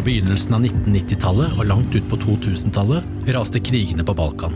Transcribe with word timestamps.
Fra 0.00 0.06
begynnelsen 0.06 0.54
av 0.56 0.62
1990-tallet 0.64 1.58
og 1.60 1.66
langt 1.68 1.92
ut 1.92 2.06
på 2.08 2.16
2000-tallet 2.22 3.26
raste 3.36 3.60
krigene 3.60 4.00
på 4.08 4.14
Balkan. 4.16 4.54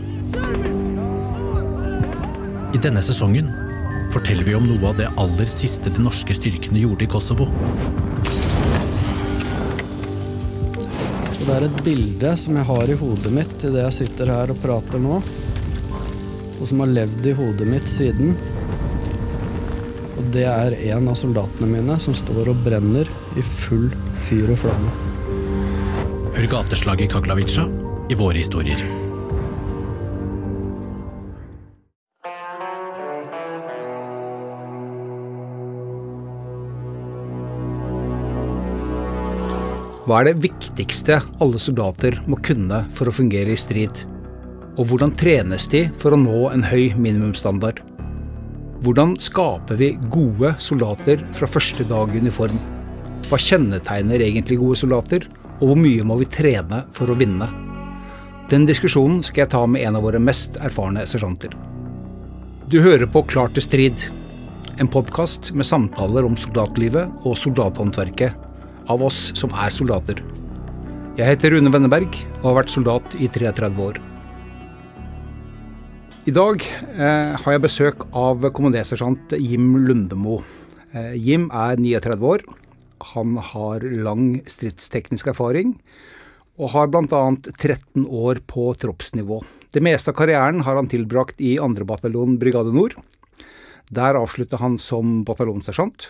I 2.73 2.81
denne 2.81 3.03
sesongen 3.05 3.51
forteller 4.15 4.41
vi 4.47 4.55
om 4.57 4.65
noe 4.65 4.89
av 4.89 4.97
det 4.97 5.11
aller 5.21 5.45
siste 5.45 5.93
de 5.93 6.01
norske 6.01 6.33
styrkene 6.33 6.81
gjorde 6.81 7.05
i 7.05 7.11
Kosovo. 7.13 7.45
Det 11.37 11.53
er 11.59 11.69
et 11.69 11.79
bilde 11.91 12.33
som 12.41 12.57
jeg 12.57 12.69
har 12.73 12.89
i 12.89 12.99
hodet 13.05 13.37
mitt 13.37 13.55
idet 13.61 13.85
jeg 13.85 13.99
sitter 14.01 14.33
her 14.33 14.49
og 14.49 14.61
prater 14.65 14.97
nå, 14.97 15.21
og 15.21 16.65
som 16.65 16.81
har 16.81 16.95
levd 17.03 17.29
i 17.29 17.37
hodet 17.37 17.69
mitt 17.69 17.91
siden. 17.99 18.33
Og 20.17 20.25
det 20.33 20.49
er 20.49 20.81
en 20.95 21.13
av 21.13 21.21
soldatene 21.21 21.69
mine 21.77 22.01
som 22.01 22.17
står 22.17 22.49
og 22.49 22.65
brenner 22.65 23.17
i 23.37 23.45
full 23.67 23.91
fyr 24.25 24.49
og 24.49 24.65
flamme. 24.65 25.04
Hør 26.45 26.59
gateslaget 26.59 27.07
i 27.07 27.09
Kaglavica 27.09 27.63
i 28.05 28.15
våre 28.19 28.37
historier. 28.37 28.77
Hva 40.05 40.19
er 40.19 40.27
det 40.27 40.43
viktigste 40.43 41.17
alle 41.41 41.57
soldater 41.57 42.19
må 42.29 42.37
kunne 42.45 42.83
for 42.93 43.09
å 43.09 43.15
fungere 43.15 43.55
i 43.55 43.57
strid? 43.57 44.03
Og 44.77 44.91
hvordan 44.91 45.15
trenes 45.17 45.65
de 45.71 45.87
for 45.97 46.13
å 46.13 46.19
nå 46.21 46.43
en 46.51 46.67
høy 46.67 46.91
minimumsstandard? 46.93 47.79
Hvordan 48.85 49.17
skaper 49.17 49.81
vi 49.81 49.89
gode 50.13 50.53
soldater 50.61 51.25
fra 51.33 51.49
første 51.49 51.89
dag 51.89 52.13
i 52.13 52.21
uniform? 52.21 52.61
Hva 53.31 53.41
kjennetegner 53.41 54.21
egentlig 54.21 54.59
gode 54.61 54.77
soldater, 54.83 55.25
og 55.59 55.69
hvor 55.69 55.79
mye 55.79 56.03
må 56.07 56.17
vi 56.19 56.27
trene 56.31 56.83
for 56.95 57.11
å 57.11 57.17
vinne? 57.19 57.47
Den 58.51 58.67
diskusjonen 58.69 59.23
skal 59.25 59.45
jeg 59.45 59.53
ta 59.55 59.63
med 59.65 59.85
en 59.87 59.97
av 59.97 60.05
våre 60.05 60.21
mest 60.21 60.59
erfarne 60.61 61.05
sersjanter. 61.09 61.53
Du 62.69 62.79
hører 62.81 63.07
på 63.09 63.23
Klar 63.29 63.53
til 63.53 63.63
strid, 63.65 64.03
en 64.81 64.89
podkast 64.91 65.53
med 65.55 65.65
samtaler 65.65 66.25
om 66.27 66.35
soldatlivet 66.37 67.25
og 67.25 67.37
soldathåndverket 67.39 68.35
av 68.91 69.03
oss 69.05 69.29
som 69.37 69.53
er 69.55 69.71
soldater. 69.73 70.19
Jeg 71.15 71.29
heter 71.31 71.55
Rune 71.55 71.71
Wenneberg 71.71 72.11
og 72.41 72.49
har 72.49 72.59
vært 72.59 72.73
soldat 72.73 73.15
i 73.23 73.29
33 73.31 73.71
år. 73.79 74.01
I 76.25 76.33
dag 76.33 76.61
eh, 76.65 77.33
har 77.37 77.53
jeg 77.53 77.63
besøk 77.63 78.03
av 78.17 78.43
kommandersersjant 78.49 79.35
Jim 79.37 79.75
Lundemo. 79.85 80.39
Eh, 80.91 81.13
Jim 81.21 81.47
er 81.53 81.77
39 81.79 82.29
år. 82.33 82.45
Han 83.15 83.37
har 83.51 83.83
lang 83.83 84.41
stridsteknisk 84.49 85.31
erfaring, 85.33 85.75
og 86.55 86.71
har 86.71 86.87
bl.a. 86.87 87.23
13 87.59 88.05
år 88.07 88.39
på 88.47 88.69
troppsnivå. 88.79 89.41
Det 89.75 89.83
meste 89.83 90.13
av 90.13 90.19
karrieren 90.19 90.63
har 90.63 90.79
han 90.79 90.87
tilbrakt 90.91 91.41
i 91.43 91.57
2. 91.59 91.83
bataljon 91.87 92.37
Brigade 92.39 92.71
Nord. 92.75 92.95
Der 93.91 94.17
avslutta 94.17 94.61
han 94.61 94.79
som 94.81 95.23
bataljonssersjant. 95.27 96.09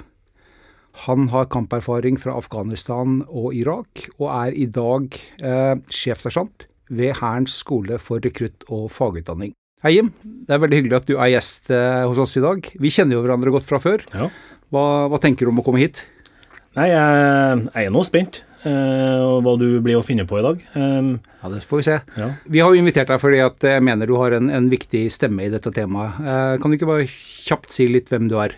Han 1.10 1.28
har 1.34 1.50
kamperfaring 1.52 2.16
fra 2.22 2.38
Afghanistan 2.40 3.20
og 3.28 3.52
Irak, 3.58 4.06
og 4.16 4.30
er 4.32 4.56
i 4.56 4.70
dag 4.72 5.18
eh, 5.44 5.76
sjefsersjant 5.92 6.70
ved 6.94 7.18
Hærens 7.20 7.58
skole 7.60 7.98
for 8.00 8.24
rekrutt- 8.24 8.68
og 8.70 8.88
fagutdanning. 8.94 9.52
Hei, 9.84 9.98
Jim. 9.98 10.14
Det 10.24 10.56
er 10.56 10.62
veldig 10.64 10.78
hyggelig 10.80 10.98
at 11.02 11.10
du 11.10 11.18
er 11.18 11.34
gjest 11.34 11.72
eh, 11.74 12.06
hos 12.08 12.22
oss 12.22 12.38
i 12.40 12.46
dag. 12.46 12.70
Vi 12.80 12.94
kjenner 12.94 13.18
jo 13.18 13.26
hverandre 13.26 13.52
godt 13.54 13.68
fra 13.68 13.82
før. 13.82 14.06
Ja. 14.16 14.30
Hva, 14.74 14.86
hva 15.12 15.20
tenker 15.22 15.46
du 15.46 15.52
om 15.52 15.60
å 15.62 15.66
komme 15.66 15.82
hit? 15.84 16.06
Nei, 16.76 16.90
jeg, 16.92 17.60
jeg 17.72 17.88
er 17.88 17.92
nå 17.96 18.02
spent 18.04 18.42
eh, 18.68 19.22
hva 19.46 19.54
du 19.60 19.68
blir 19.84 19.96
å 20.00 20.04
finne 20.06 20.26
på 20.28 20.40
i 20.42 20.44
dag. 20.44 20.64
Um, 20.76 21.14
Ja, 21.42 21.50
Det 21.54 21.62
får 21.70 21.80
vi 21.80 21.86
se. 21.88 21.98
ja. 22.18 22.30
Vi 22.52 22.60
har 22.64 22.74
jo 22.74 22.82
invitert 22.82 23.08
deg 23.12 23.22
fordi 23.22 23.40
at 23.46 23.64
jeg 23.70 23.84
mener 23.86 24.10
du 24.10 24.16
har 24.20 24.34
en, 24.36 24.50
en 24.52 24.68
viktig 24.72 25.06
stemme 25.14 25.46
i 25.46 25.52
dette 25.54 25.72
temaet. 25.76 26.18
Eh, 26.20 26.56
kan 26.60 26.72
du 26.72 26.76
ikke 26.78 26.90
bare 26.90 27.06
kjapt 27.08 27.72
si 27.76 27.88
litt 27.92 28.10
hvem 28.12 28.28
du 28.32 28.36
er? 28.42 28.58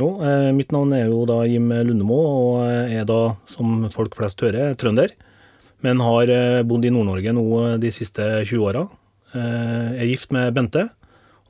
Jo, 0.00 0.14
eh, 0.24 0.48
mitt 0.56 0.72
navn 0.72 0.94
er 0.96 1.06
jo 1.12 1.20
da 1.28 1.42
Jim 1.46 1.68
Lundemo, 1.70 2.16
og 2.16 2.64
er 2.66 3.04
da, 3.06 3.20
som 3.46 3.84
folk 3.92 4.16
flest 4.18 4.40
hører, 4.42 4.72
trønder. 4.80 5.12
Men 5.84 6.00
har 6.02 6.30
bodd 6.64 6.84
i 6.86 6.90
Nord-Norge 6.94 7.32
nå 7.34 7.44
de 7.82 7.90
siste 7.94 8.22
20 8.46 8.62
åra. 8.70 8.84
Er 9.34 10.06
gift 10.06 10.30
med 10.34 10.52
Bente, 10.54 10.84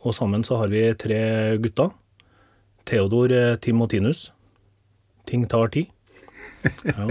og 0.03 0.15
sammen 0.17 0.41
så 0.47 0.57
har 0.63 0.71
vi 0.73 0.87
tre 0.97 1.19
gutter. 1.61 1.91
Theodor, 2.89 3.35
Tim 3.63 3.83
og 3.85 3.91
Tinus. 3.93 4.31
Ting 5.29 5.45
tar 5.53 5.69
tid. 5.75 5.91
Ja. 6.87 7.09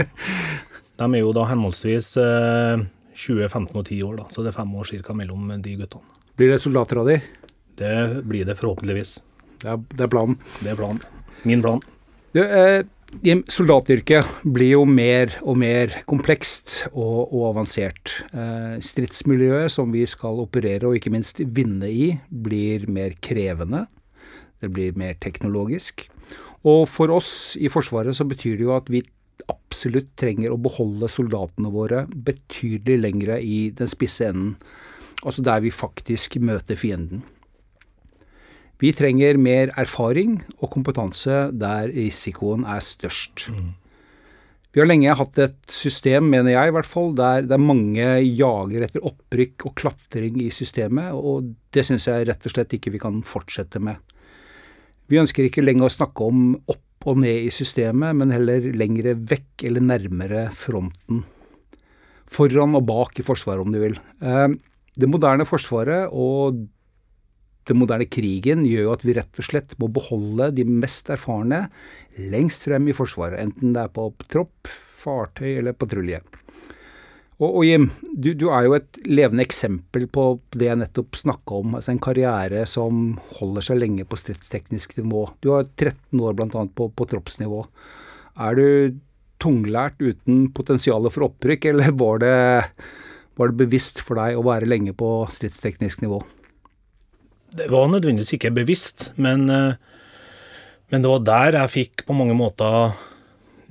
De 1.02 1.06
er 1.08 1.22
jo 1.22 1.32
da 1.34 1.46
henholdsvis 1.48 2.12
eh, 2.20 2.82
20, 3.16 3.48
15 3.48 3.78
og 3.78 3.84
10 3.86 4.02
år, 4.06 4.18
da, 4.20 4.26
så 4.30 4.44
det 4.44 4.52
er 4.52 4.58
fem 4.60 4.74
år 4.78 4.88
cirka 4.88 5.16
mellom 5.16 5.50
de 5.64 5.76
guttene. 5.80 6.18
Blir 6.38 6.52
det 6.52 6.60
soldater 6.62 7.00
av 7.02 7.08
de? 7.10 7.18
Det 7.80 7.94
blir 8.28 8.46
det 8.48 8.56
forhåpentligvis. 8.60 9.16
Det 9.62 9.70
er, 9.72 9.80
det 9.96 10.06
er 10.06 10.10
planen. 10.12 10.38
Det 10.60 10.72
er 10.72 10.78
planen. 10.78 11.00
Min 11.48 11.62
plan. 11.64 11.80
Du, 12.32 12.40
eh, 12.42 12.84
soldatyrket 13.52 14.28
blir 14.54 14.72
jo 14.78 14.84
mer 14.88 15.34
og 15.42 15.58
mer 15.60 15.98
komplekst 16.08 16.86
og, 16.92 17.32
og 17.32 17.50
avansert. 17.52 18.14
Eh, 18.32 18.78
stridsmiljøet 18.82 19.72
som 19.74 19.92
vi 19.92 20.06
skal 20.08 20.40
operere 20.42 20.88
og 20.88 20.96
ikke 20.96 21.12
minst 21.12 21.42
vinne 21.44 21.90
i, 21.90 22.12
blir 22.28 22.88
mer 22.88 23.16
krevende. 23.20 23.86
Det 24.62 24.70
blir 24.72 24.96
mer 24.98 25.18
teknologisk. 25.20 26.06
Og 26.64 26.86
for 26.88 27.10
oss 27.12 27.56
i 27.58 27.68
Forsvaret 27.72 28.16
så 28.16 28.24
betyr 28.28 28.56
det 28.56 28.66
jo 28.68 28.76
at 28.76 28.88
vi 28.92 29.02
absolutt 29.50 30.12
trenger 30.20 30.52
å 30.52 30.60
beholde 30.60 31.10
soldatene 31.10 31.72
våre 31.72 32.04
betydelig 32.12 32.98
lengre 33.00 33.38
i 33.42 33.70
den 33.74 33.90
spisse 33.90 34.28
enden. 34.30 34.56
Altså 35.22 35.44
der 35.46 35.62
vi 35.62 35.70
faktisk 35.74 36.36
møter 36.42 36.78
fienden. 36.78 37.22
Vi 38.82 38.90
trenger 38.96 39.38
mer 39.38 39.70
erfaring 39.78 40.40
og 40.58 40.72
kompetanse 40.72 41.52
der 41.54 41.92
risikoen 41.92 42.66
er 42.66 42.82
størst. 42.82 43.46
Vi 44.72 44.80
har 44.80 44.88
lenge 44.88 45.14
hatt 45.14 45.38
et 45.38 45.70
system, 45.70 46.30
mener 46.32 46.54
jeg 46.54 46.70
i 46.70 46.74
hvert 46.74 46.88
fall, 46.88 47.10
der, 47.14 47.44
der 47.44 47.60
mange 47.60 48.06
jager 48.24 48.86
etter 48.86 49.04
opprykk 49.04 49.68
og 49.68 49.74
klatring 49.78 50.38
i 50.40 50.48
systemet, 50.54 51.12
og 51.12 51.52
det 51.76 51.84
syns 51.84 52.08
jeg 52.08 52.26
rett 52.30 52.48
og 52.48 52.54
slett 52.54 52.72
ikke 52.78 52.94
vi 52.94 53.02
kan 53.02 53.20
fortsette 53.20 53.82
med. 53.84 54.00
Vi 55.12 55.20
ønsker 55.20 55.44
ikke 55.44 55.62
lenger 55.62 55.90
å 55.90 55.92
snakke 55.92 56.24
om 56.24 56.46
og 57.08 57.18
ned 57.22 57.46
i 57.46 57.52
systemet, 57.54 58.14
men 58.18 58.32
heller 58.34 58.68
lengre 58.76 59.14
vekk 59.16 59.64
eller 59.68 59.84
nærmere 59.84 60.44
fronten. 60.54 61.24
Foran 62.32 62.78
og 62.78 62.86
bak 62.88 63.18
i 63.20 63.24
Forsvaret, 63.26 63.60
om 63.60 63.72
du 63.72 63.80
vil. 63.82 63.98
Eh, 64.20 64.48
Det 64.92 65.08
moderne 65.08 65.46
Forsvaret 65.48 66.10
og 66.12 66.58
den 67.64 67.78
moderne 67.78 68.04
krigen 68.04 68.66
gjør 68.66 68.82
jo 68.82 68.92
at 68.92 69.04
vi 69.06 69.14
rett 69.16 69.38
og 69.38 69.46
slett 69.46 69.72
må 69.80 69.88
beholde 69.88 70.50
de 70.52 70.64
mest 70.68 71.08
erfarne 71.08 71.70
lengst 72.18 72.66
frem 72.66 72.88
i 72.90 72.92
Forsvaret, 72.96 73.40
enten 73.40 73.72
det 73.72 73.86
er 73.86 73.88
på 73.94 74.10
tropp, 74.28 74.68
fartøy 75.02 75.58
eller 75.58 75.72
patrulje. 75.72 76.20
Og, 77.40 77.48
og 77.48 77.62
Jim, 77.66 77.88
du, 78.12 78.32
du 78.38 78.48
er 78.52 78.66
jo 78.66 78.74
et 78.76 78.98
levende 79.08 79.44
eksempel 79.46 80.04
på 80.12 80.26
det 80.54 80.68
jeg 80.68 80.80
nettopp 80.82 81.16
snakka 81.18 81.60
om, 81.62 81.76
altså 81.78 81.94
en 81.94 82.02
karriere 82.02 82.66
som 82.70 83.16
holder 83.38 83.66
seg 83.66 83.80
lenge 83.80 84.06
på 84.06 84.18
stridsteknisk 84.20 84.98
nivå. 85.00 85.24
Du 85.42 85.54
har 85.54 85.66
13 85.70 86.20
år 86.20 86.36
bl.a. 86.38 86.66
På, 86.76 86.90
på 86.92 87.08
troppsnivå. 87.10 87.64
Er 88.46 88.58
du 88.58 88.66
tunglært 89.42 89.98
uten 90.02 90.46
potensial 90.54 91.08
for 91.10 91.26
opprykk, 91.30 91.72
eller 91.72 91.96
var 91.98 92.22
det, 92.22 92.36
var 93.40 93.50
det 93.50 93.64
bevisst 93.64 94.02
for 94.04 94.20
deg 94.20 94.38
å 94.38 94.46
være 94.46 94.70
lenge 94.70 94.94
på 94.94 95.10
stridsteknisk 95.32 96.04
nivå? 96.04 96.20
Det 97.52 97.66
var 97.72 97.90
nødvendigvis 97.90 98.36
ikke 98.38 98.54
bevisst, 98.54 99.10
men, 99.20 99.48
eh, 99.50 99.74
men 100.92 101.02
det 101.02 101.10
var 101.10 101.26
der 101.26 101.58
jeg 101.58 101.74
fikk 101.74 102.06
på 102.06 102.16
mange 102.16 102.36
måter 102.38 102.94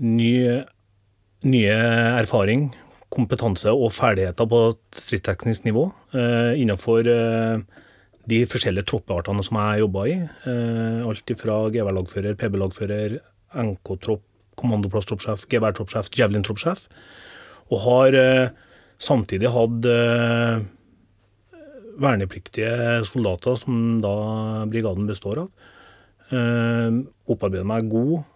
ny, 0.01 0.61
nye 1.47 1.79
erfaring, 2.19 2.69
kompetanse 3.11 3.71
og 3.75 3.91
ferdigheter 3.93 4.47
på 4.47 4.59
stridsteknisk 4.95 5.65
nivå 5.67 5.87
eh, 6.15 6.59
innenfor 6.61 7.07
eh, 7.11 7.63
de 8.31 8.41
forskjellige 8.47 8.87
troppeartene 8.87 9.43
som 9.43 9.59
jeg 9.59 9.83
jobba 9.83 10.05
i. 10.07 10.17
Eh, 10.47 10.99
alt 11.09 11.33
fra 11.41 11.57
GV-lagfører, 11.73 12.37
PB-lagfører, 12.39 13.17
NK-tropp, 13.51 14.23
kommandoplasstroppsjef, 14.61 15.47
geværtroppsjef, 15.51 16.11
javelin-troppsjef. 16.19 16.85
Og 17.71 17.81
har 17.85 18.15
samtidig 19.01 19.49
hatt 19.49 19.87
vernepliktige 22.03 22.99
soldater, 23.07 23.55
som 23.57 24.01
da 24.03 24.11
brigaden 24.69 25.07
består 25.09 25.45
av. 25.45 25.71
Opparbeider 27.31 27.67
meg 27.71 27.87
god 27.91 28.27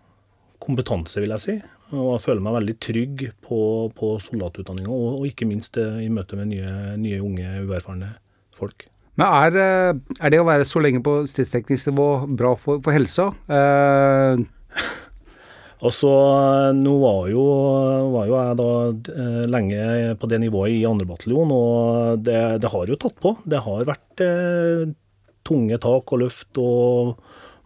kompetanse, 0.64 1.20
vil 1.20 1.36
jeg 1.36 1.44
si. 1.44 1.58
Og 1.94 2.16
jeg 2.16 2.24
føler 2.24 2.42
meg 2.42 2.58
veldig 2.58 2.76
trygg 2.82 3.24
på, 3.46 3.60
på 3.94 4.16
soldatutdanninga, 4.24 4.90
og, 4.90 5.22
og 5.22 5.30
ikke 5.30 5.48
minst 5.50 5.78
eh, 5.78 6.02
i 6.06 6.10
møte 6.10 6.38
med 6.40 6.50
nye, 6.50 6.96
nye 6.98 7.22
unge, 7.22 7.52
uerfarne 7.68 8.16
folk. 8.58 8.88
Men 9.20 9.28
er, 9.30 9.58
eh, 9.62 10.18
er 10.20 10.34
det 10.34 10.42
å 10.42 10.48
være 10.48 10.66
så 10.68 10.82
lenge 10.82 11.04
på 11.06 11.20
stridsteknisk 11.30 11.92
nivå 11.92 12.10
bra 12.36 12.56
for, 12.60 12.82
for 12.84 12.96
helsa? 12.96 13.30
Eh, 13.46 14.42
altså, 15.86 16.12
Nå 16.76 16.98
var 17.04 17.30
jo, 17.32 17.46
var 18.16 18.28
jo 18.32 18.38
jeg 18.40 18.60
da 18.64 18.70
eh, 19.14 19.40
lenge 19.54 20.18
på 20.20 20.32
det 20.34 20.42
nivået 20.42 20.80
i 20.80 20.84
2. 20.90 21.08
bataljon, 21.14 21.54
og 21.54 22.26
det, 22.26 22.42
det 22.66 22.74
har 22.74 22.92
jo 22.92 23.00
tatt 23.06 23.22
på. 23.22 23.38
Det 23.46 23.62
har 23.68 23.88
vært 23.94 24.26
eh, 24.26 24.84
tunge 25.46 25.80
tak 25.86 26.18
og 26.18 26.26
løft 26.26 26.66
og 26.66 27.16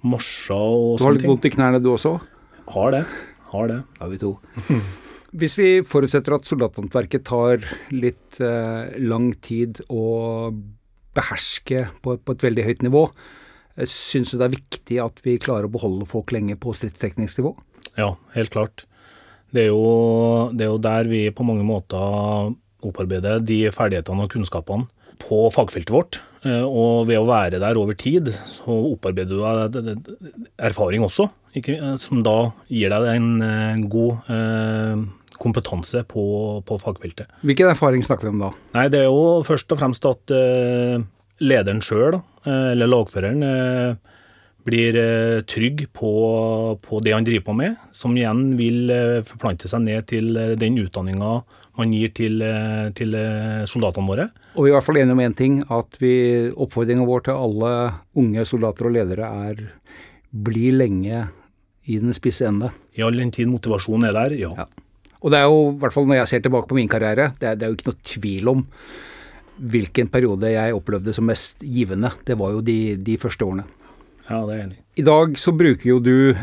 marsjer 0.03 0.59
og 0.59 0.99
sånne 0.99 0.99
ting. 0.99 1.01
Du 1.01 1.07
har 1.07 1.17
litt 1.17 1.31
vondt 1.31 1.47
i 1.47 1.55
knærne 1.55 1.83
du 1.83 1.93
også? 1.95 2.17
Har 2.75 2.93
det. 2.99 3.05
Har 3.53 3.69
det. 3.71 3.79
Har 3.99 4.11
vi 4.11 4.19
to. 4.21 4.35
Hvis 5.39 5.55
vi 5.59 5.69
forutsetter 5.85 6.33
at 6.35 6.47
soldathåndverket 6.49 7.25
tar 7.27 7.65
litt 7.93 8.39
eh, 8.41 8.95
lang 9.01 9.31
tid 9.45 9.81
å 9.93 10.49
beherske 11.17 11.85
på, 12.01 12.15
på 12.17 12.35
et 12.35 12.45
veldig 12.47 12.65
høyt 12.65 12.85
nivå, 12.85 13.03
eh, 13.75 13.89
syns 13.89 14.33
du 14.33 14.39
det 14.39 14.47
er 14.47 14.55
viktig 14.57 15.01
at 15.03 15.21
vi 15.25 15.37
klarer 15.41 15.69
å 15.69 15.73
beholde 15.73 16.09
folk 16.09 16.33
lenge 16.33 16.57
på 16.61 16.73
stridstekningsnivå? 16.77 17.53
Ja, 17.99 18.15
helt 18.33 18.53
klart. 18.55 18.87
Det 19.53 19.67
er, 19.67 19.71
jo, 19.73 20.49
det 20.53 20.65
er 20.65 20.73
jo 20.73 20.81
der 20.81 21.09
vi 21.09 21.23
på 21.33 21.45
mange 21.45 21.65
måter 21.65 22.51
opparbeider 22.85 23.41
de 23.43 23.63
ferdighetene 23.73 24.25
og 24.25 24.33
kunnskapene 24.33 24.89
på 25.19 25.45
fagfeltet 25.53 25.93
vårt. 25.93 26.19
Eh, 26.45 26.63
Og 26.63 27.07
ved 27.09 27.19
å 27.19 27.27
være 27.27 27.59
der 27.59 27.77
over 27.79 27.97
tid, 27.99 28.31
så 28.47 28.75
opparbeider 28.93 29.35
du 29.35 29.81
deg 29.83 30.03
erfaring 30.69 31.03
også, 31.03 31.27
eh, 31.59 31.95
som 31.99 32.23
da 32.23 32.51
gir 32.71 32.93
deg 32.93 33.07
en 33.15 33.29
eh, 33.43 33.81
god 33.91 34.23
kompetanse 35.39 36.03
på, 36.03 36.23
på 36.67 36.77
fagfeltet. 36.81 37.29
Hvilken 37.47 37.71
erfaring 37.71 38.03
snakker 38.03 38.27
vi 38.27 38.33
om 38.33 38.41
da? 38.43 38.51
Nei, 38.75 38.87
det 38.91 39.05
er 39.05 39.07
jo 39.07 39.39
først 39.47 39.71
og 39.71 39.79
fremst 39.79 40.03
at 40.07 40.33
lederen 41.39 41.79
sjøl, 41.79 42.17
eller 42.43 42.89
lagføreren, 42.91 43.45
blir 44.67 44.97
trygg 45.47 45.85
på, 45.95 46.11
på 46.83 46.99
det 47.05 47.13
han 47.15 47.23
driver 47.23 47.45
på 47.47 47.55
med, 47.55 47.79
som 47.95 48.17
igjen 48.19 48.57
vil 48.59 48.91
forplante 49.29 49.71
seg 49.71 49.85
ned 49.87 50.09
til 50.11 50.35
den 50.59 50.75
utdanninga 50.83 51.37
man 51.79 51.93
gir 51.95 52.11
til, 52.15 52.41
eh, 52.43 52.89
til 52.97 53.15
eh, 53.17 53.65
soldatene 53.69 54.09
våre. 54.09 54.27
Og 54.55 54.65
vi 54.65 54.69
er 54.69 54.73
i 54.73 54.77
hvert 54.77 54.87
fall 54.87 54.99
enige 55.01 55.15
om 55.15 55.23
én 55.23 55.37
ting, 55.37 55.59
at 55.63 55.99
oppfordringa 56.59 57.07
vår 57.07 57.25
til 57.27 57.39
alle 57.39 57.73
unge 58.19 58.45
soldater 58.47 58.89
og 58.89 58.95
ledere 58.97 59.31
er 59.49 59.63
bli 60.29 60.69
lenge 60.75 61.23
i 61.89 61.97
den 61.97 62.13
spisse 62.13 62.45
ende. 62.45 62.69
I 62.99 63.05
all 63.05 63.17
den 63.17 63.31
tid 63.33 63.49
motivasjonen 63.49 64.09
er 64.09 64.17
der, 64.17 64.35
ja. 64.37 64.51
Ja. 64.59 64.67
Og 65.19 65.33
det 65.33 65.39
er 65.39 65.49
jo, 65.49 65.71
i 65.73 65.79
hvert 65.81 65.95
fall 65.95 66.07
når 66.07 66.21
jeg 66.21 66.31
ser 66.31 66.43
tilbake 66.45 66.69
på 66.69 66.77
min 66.77 66.91
karriere, 66.91 67.31
det 67.39 67.47
er, 67.47 67.57
det 67.57 67.65
er 67.65 67.71
jo 67.71 67.79
ikke 67.79 67.89
noe 67.89 68.11
tvil 68.13 68.51
om 68.53 68.65
hvilken 69.59 70.07
periode 70.07 70.53
jeg 70.53 70.75
opplevde 70.75 71.11
som 71.15 71.27
mest 71.27 71.65
givende. 71.65 72.13
Det 72.27 72.37
var 72.39 72.53
jo 72.55 72.61
de, 72.63 72.95
de 73.03 73.17
første 73.19 73.43
årene. 73.43 73.65
Ja, 74.29 74.43
det 74.45 74.55
er 74.55 74.63
enig 74.67 74.77
i. 74.77 75.03
Dag 75.07 75.37
så 75.41 75.53
bruker 75.55 75.87
jo 75.89 75.99
du 76.03 76.35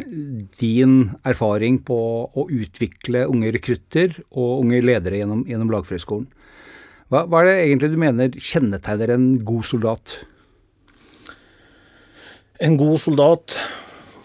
din 0.58 0.94
erfaring 1.28 1.78
på 1.86 1.98
å 2.26 2.46
utvikle 2.50 3.26
unge 3.30 3.52
rekrutter 3.54 4.16
og 4.32 4.64
unge 4.64 4.80
ledere 4.82 5.20
gjennom, 5.20 5.44
gjennom 5.46 5.70
Lagfrøyskolen. 5.74 6.26
Hva, 7.12 7.22
hva 7.30 7.42
er 7.42 7.50
det 7.50 7.56
egentlig 7.66 7.92
du 7.92 8.00
mener 8.02 8.38
kjennetegner 8.42 9.12
en 9.14 9.26
god 9.46 9.68
soldat? 9.68 10.16
En 12.64 12.78
god 12.80 12.98
soldat 12.98 13.54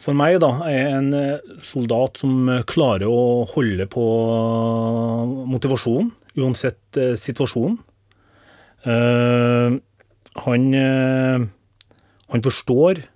for 0.01 0.17
meg 0.17 0.39
da, 0.41 0.49
er 0.65 0.95
en 0.95 1.11
eh, 1.13 1.53
soldat 1.61 2.17
som 2.23 2.49
eh, 2.49 2.63
klarer 2.65 3.05
å 3.11 3.45
holde 3.51 3.85
på 3.91 4.05
motivasjonen, 5.51 6.09
uansett 6.41 6.97
eh, 6.97 7.13
situasjon. 7.19 7.77
Eh, 8.89 9.77
han, 10.41 10.67
uh, 10.71 11.43
han 12.31 12.43
forstår 12.45 13.01
eh, 13.01 13.09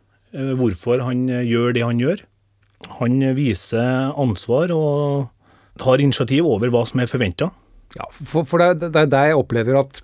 hvorfor 0.59 1.03
han 1.05 1.27
eh, 1.31 1.45
gjør 1.47 1.75
det 1.75 1.85
han 1.85 2.01
gjør. 2.01 2.25
Han 2.99 3.21
eh, 3.23 3.35
viser 3.37 4.11
ansvar 4.19 4.73
og 4.75 5.31
tar 5.81 6.03
initiativ 6.03 6.47
over 6.47 6.71
hva 6.73 6.85
som 6.87 7.01
er 7.03 7.11
forventa. 7.11 7.51
Ja, 7.95 8.07
for, 8.11 8.47
for 8.47 8.61
det, 8.61 8.91
det 8.95 9.07
er 9.07 9.31
jeg 9.31 9.39
opplever 9.39 9.79
at 9.79 10.01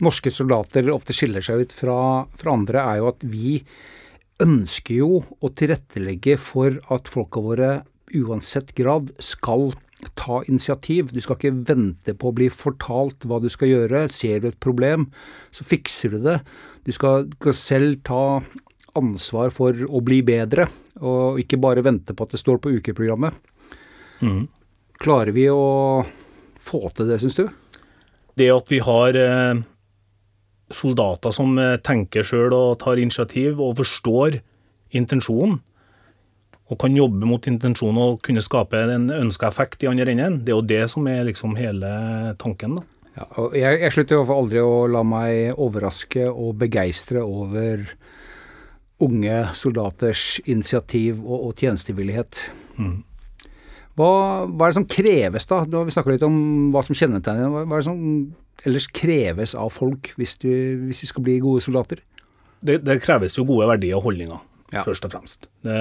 norske 0.00 0.32
soldater 0.32 0.88
ofte 0.92 1.14
skiller 1.16 1.44
seg 1.44 1.66
ut 1.66 1.74
fra, 1.76 1.98
fra 2.40 2.56
andre, 2.56 2.80
er 2.82 3.00
jo 3.00 3.10
at 3.10 3.24
vi 3.28 3.60
ønsker 4.40 5.02
jo 5.02 5.20
å 5.20 5.52
tilrettelegge 5.52 6.38
for 6.40 6.78
at 6.92 7.10
folka 7.12 7.42
våre 7.44 7.70
uansett 8.16 8.72
grad 8.78 9.12
skal 9.22 9.70
ta 10.16 10.40
initiativ. 10.48 11.12
Du 11.12 11.20
skal 11.20 11.36
ikke 11.36 11.58
vente 11.68 12.14
på 12.16 12.30
å 12.30 12.36
bli 12.36 12.48
fortalt 12.52 13.26
hva 13.28 13.40
du 13.42 13.50
skal 13.52 13.68
gjøre. 13.68 14.06
Ser 14.12 14.40
du 14.40 14.48
et 14.48 14.60
problem, 14.62 15.10
så 15.52 15.66
fikser 15.68 16.16
du 16.16 16.24
det. 16.24 16.38
Du 16.88 16.92
skal, 16.96 17.28
skal 17.36 17.56
selv 17.58 18.00
ta 18.08 18.22
ansvar 18.98 19.52
for 19.54 19.76
å 19.86 20.02
bli 20.04 20.20
bedre, 20.26 20.66
og 21.00 21.40
ikke 21.42 21.60
bare 21.60 21.84
vente 21.84 22.14
på 22.16 22.26
at 22.26 22.34
det 22.34 22.40
står 22.42 22.60
på 22.62 22.72
ukeprogrammet. 22.78 23.36
Klarer 25.00 25.32
vi 25.32 25.46
å 25.48 26.04
få 26.60 26.82
til 26.92 27.08
det, 27.08 27.20
syns 27.22 27.38
du? 27.38 27.46
Det 28.36 28.50
at 28.52 28.70
vi 28.72 28.80
har 28.84 29.16
eh, 29.16 29.62
soldater 30.72 31.34
som 31.34 31.56
eh, 31.58 31.78
tenker 31.84 32.26
sjøl 32.26 32.52
og 32.56 32.78
tar 32.82 33.00
initiativ 33.00 33.60
og 33.60 33.78
forstår 33.80 34.40
intensjonen, 34.96 35.58
og 36.70 36.78
kan 36.78 36.94
jobbe 36.94 37.26
mot 37.26 37.46
intensjonen 37.50 37.98
og 37.98 38.20
kunne 38.22 38.44
skape 38.44 38.78
en 38.94 39.08
ønska 39.10 39.48
effekt 39.50 39.82
i 39.82 39.88
andre 39.90 40.12
enden, 40.12 40.42
det 40.44 40.52
er 40.52 40.58
jo 40.58 40.68
det 40.70 40.84
som 40.92 41.08
er 41.10 41.24
liksom 41.26 41.56
hele 41.58 41.90
tanken. 42.38 42.78
da. 42.78 42.86
Ja, 43.18 43.26
jeg, 43.58 43.80
jeg 43.82 43.94
slutter 43.94 44.14
i 44.14 44.18
hvert 44.20 44.28
fall 44.30 44.44
aldri 44.44 44.62
å 44.62 44.76
la 44.86 45.02
meg 45.02 45.58
overraske 45.58 46.28
og 46.30 46.60
begeistre 46.60 47.24
over 47.26 47.82
unge 49.00 49.38
soldaters 49.56 50.40
initiativ 50.44 51.20
og, 51.24 51.46
og 51.48 51.54
tjenestevillighet. 51.60 52.42
Hva, 53.98 54.10
hva 54.46 54.66
er 54.66 54.70
det 54.72 54.76
som 54.78 54.86
kreves, 54.88 55.46
da? 55.50 55.62
Nå 55.68 55.80
har 55.82 55.88
vi 55.88 55.94
snakka 55.94 56.12
litt 56.14 56.24
om 56.26 56.36
hva 56.72 56.82
som 56.86 56.96
kjennetegner 56.96 57.50
Hva, 57.52 57.64
hva 57.68 57.78
er 57.78 57.82
det 57.82 57.88
som 57.88 58.04
ellers 58.68 58.86
kreves 58.92 59.54
av 59.58 59.70
folk 59.72 60.12
hvis 60.20 60.36
de, 60.42 60.52
hvis 60.86 61.02
de 61.04 61.08
skal 61.10 61.24
bli 61.26 61.38
gode 61.42 61.64
soldater? 61.64 62.00
Det, 62.60 62.78
det 62.84 62.98
kreves 63.04 63.36
jo 63.38 63.46
gode 63.48 63.68
verdier 63.70 63.96
og 63.98 64.04
holdninger, 64.08 64.40
Ja. 64.72 64.82
først 64.86 65.04
og 65.08 65.14
fremst. 65.14 65.48
Det, 65.64 65.78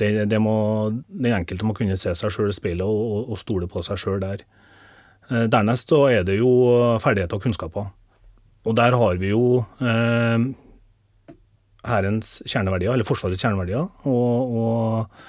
det, 0.00 0.10
det 0.30 0.40
må, 0.42 0.54
den 1.08 1.32
enkelte 1.38 1.64
må 1.68 1.74
kunne 1.78 1.96
se 2.00 2.12
seg 2.18 2.32
sjøl 2.34 2.50
i 2.50 2.56
speilet 2.56 2.82
og, 2.86 3.00
og, 3.14 3.30
og 3.34 3.38
stole 3.40 3.68
på 3.70 3.82
seg 3.86 4.00
sjøl 4.02 4.18
der. 4.22 4.42
Eh, 5.30 5.46
Dernest 5.52 5.88
så 5.94 6.02
er 6.10 6.26
det 6.26 6.40
jo 6.40 6.50
ferdigheter 7.02 7.38
og 7.38 7.46
kunnskaper. 7.46 7.86
Og 8.66 8.76
der 8.76 8.92
har 8.98 9.16
vi 9.22 9.30
jo 9.32 9.62
eh, 9.80 10.36
Hærens 11.86 12.38
kjerneverdier, 12.44 12.94
eller 12.94 13.08
Forsvarets 13.08 13.42
kjerneverdier, 13.44 13.86
og, 14.08 14.56
og, 14.62 15.20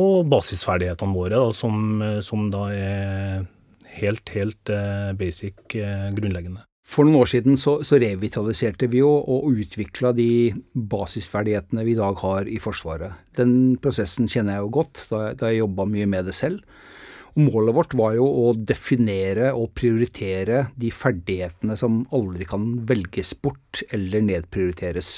og 0.00 0.30
basisferdighetene 0.32 1.14
våre, 1.14 1.38
da, 1.38 1.50
som, 1.54 2.02
som 2.24 2.48
da 2.52 2.68
er 2.74 3.44
helt, 4.00 4.30
helt 4.34 4.72
eh, 4.72 5.10
basic, 5.18 5.58
eh, 5.78 6.08
grunnleggende. 6.16 6.64
For 6.84 7.06
noen 7.06 7.22
år 7.22 7.30
siden 7.30 7.56
så, 7.60 7.78
så 7.86 7.96
revitaliserte 8.00 8.90
vi 8.92 9.00
jo 9.00 9.08
og 9.08 9.46
utvikla 9.54 10.12
de 10.16 10.52
basisferdighetene 10.74 11.84
vi 11.86 11.94
i 11.94 12.00
dag 12.00 12.18
har 12.20 12.50
i 12.50 12.58
Forsvaret. 12.60 13.14
Den 13.38 13.78
prosessen 13.80 14.28
kjenner 14.28 14.58
jeg 14.58 14.66
jo 14.66 14.74
godt, 14.82 15.06
da, 15.08 15.22
da 15.38 15.48
jeg 15.48 15.62
jobba 15.62 15.88
mye 15.88 16.10
med 16.12 16.28
det 16.28 16.36
selv. 16.36 16.60
Og 17.34 17.48
målet 17.48 17.74
vårt 17.74 17.96
var 17.98 18.12
jo 18.18 18.26
å 18.28 18.52
definere 18.54 19.54
og 19.56 19.72
prioritere 19.74 20.66
de 20.78 20.92
ferdighetene 20.94 21.74
som 21.80 22.02
aldri 22.14 22.46
kan 22.46 22.68
velges 22.86 23.32
bort 23.42 23.80
eller 23.88 24.22
nedprioriteres. 24.28 25.16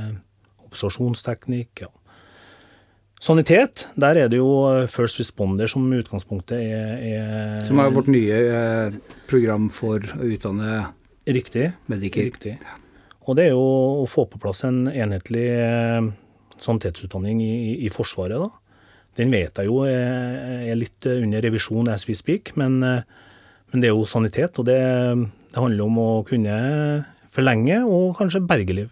observasjonsteknikk. 0.66 1.84
ja. 1.86 1.92
Sanitet, 3.22 3.88
der 3.98 4.14
er 4.14 4.28
det 4.30 4.38
jo 4.38 4.50
First 4.90 5.18
Responder 5.18 5.66
som 5.70 5.86
utgangspunktet 5.90 6.58
er, 6.58 6.92
er 7.02 7.64
Som 7.66 7.80
er 7.82 7.90
vårt 7.90 8.10
nye 8.14 8.36
program 9.30 9.66
for 9.74 9.98
å 9.98 10.26
utdanne 10.26 10.84
Riktig. 11.26 11.72
mediker. 11.90 12.28
Riktig. 12.30 12.54
Og 13.28 13.36
det 13.36 13.48
er 13.48 13.52
jo 13.52 13.64
å 14.02 14.08
få 14.08 14.24
på 14.30 14.40
plass 14.40 14.64
en 14.64 14.86
enhetlig 14.88 15.44
eh, 15.52 16.08
sanitetsutdanning 16.64 17.42
i, 17.44 17.54
i, 17.84 17.90
Forsvaret, 17.92 18.40
da. 18.40 18.48
Den 19.18 19.32
vet 19.34 19.58
jeg 19.58 19.68
jo 19.68 19.82
er, 19.84 20.70
litt 20.78 21.04
under 21.10 21.42
revisjon 21.44 21.90
as 21.92 22.06
we 22.08 22.16
speak, 22.16 22.54
men, 22.56 22.80
eh, 22.86 23.02
men 23.72 23.84
det 23.84 23.90
er 23.90 23.96
jo 23.96 24.08
sanitet, 24.08 24.56
og 24.56 24.68
det, 24.70 24.78
det 25.52 25.60
handler 25.60 25.84
om 25.84 26.00
å 26.00 26.08
kunne 26.28 26.56
forlenge 27.28 27.82
og 27.84 28.16
kanskje 28.18 28.46
berge 28.48 28.78
liv. 28.80 28.88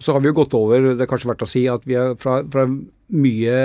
Så 0.00 0.14
har 0.14 0.22
vi 0.22 0.30
jo 0.30 0.38
gått 0.38 0.54
over, 0.56 0.94
det 0.94 1.04
er 1.04 1.10
kanskje 1.10 1.32
verdt 1.32 1.44
å 1.44 1.50
si, 1.50 1.66
at 1.68 1.84
vi 1.88 1.98
er 1.98 2.16
fra, 2.22 2.40
fra 2.48 2.64
mye 2.68 3.58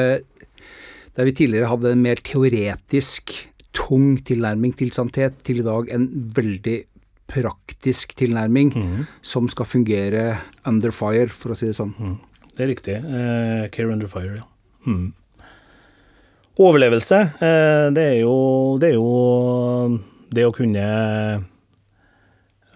der 1.14 1.28
vi 1.30 1.36
tidligere 1.38 1.70
hadde 1.70 1.94
en 1.94 2.02
mer 2.04 2.20
teoretisk, 2.26 3.36
tung 3.74 4.18
tilnærming 4.26 4.74
til 4.78 4.92
sanitet, 4.94 5.40
til 5.46 5.62
i 5.62 5.66
dag 5.66 5.90
en 5.94 6.08
veldig 6.36 6.80
praktisk 7.34 8.13
tilnærming 8.20 8.72
som 9.25 9.50
skal 9.52 9.68
fungere 9.70 10.38
under 10.70 10.94
fire, 10.96 11.28
for 11.34 11.54
å 11.54 11.58
si 11.58 11.72
det 11.72 11.78
sånn. 11.80 11.94
Det 12.54 12.66
er 12.66 12.70
riktig. 12.70 12.96
Eh, 13.02 13.68
care 13.74 13.90
under 13.90 14.10
fire, 14.10 14.38
ja. 14.38 14.48
Mm. 14.86 15.13
Overlevelse, 16.62 17.18
eh, 17.42 17.88
det 17.96 18.04
er 18.04 18.20
jo 18.22 18.78
det, 18.78 18.92
er 18.92 19.00
jo 19.00 19.98
det 20.30 20.44
å 20.46 20.54
kunne 20.54 20.84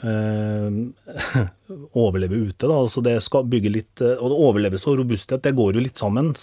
eh, 0.02 0.80
overleve 2.02 2.40
ute, 2.48 2.66
da. 2.66 2.74
Altså 2.74 3.04
det 3.06 3.20
skal 3.26 3.46
bygge 3.46 3.74
litt 3.76 4.02
eh, 4.02 4.18
Og 4.18 4.34
overlevelse 4.50 4.90
og 4.90 4.98
robusthet, 5.04 5.44
det 5.46 5.54
går 5.58 5.78
jo 5.78 5.86
litt 5.86 6.02
sammen. 6.02 6.34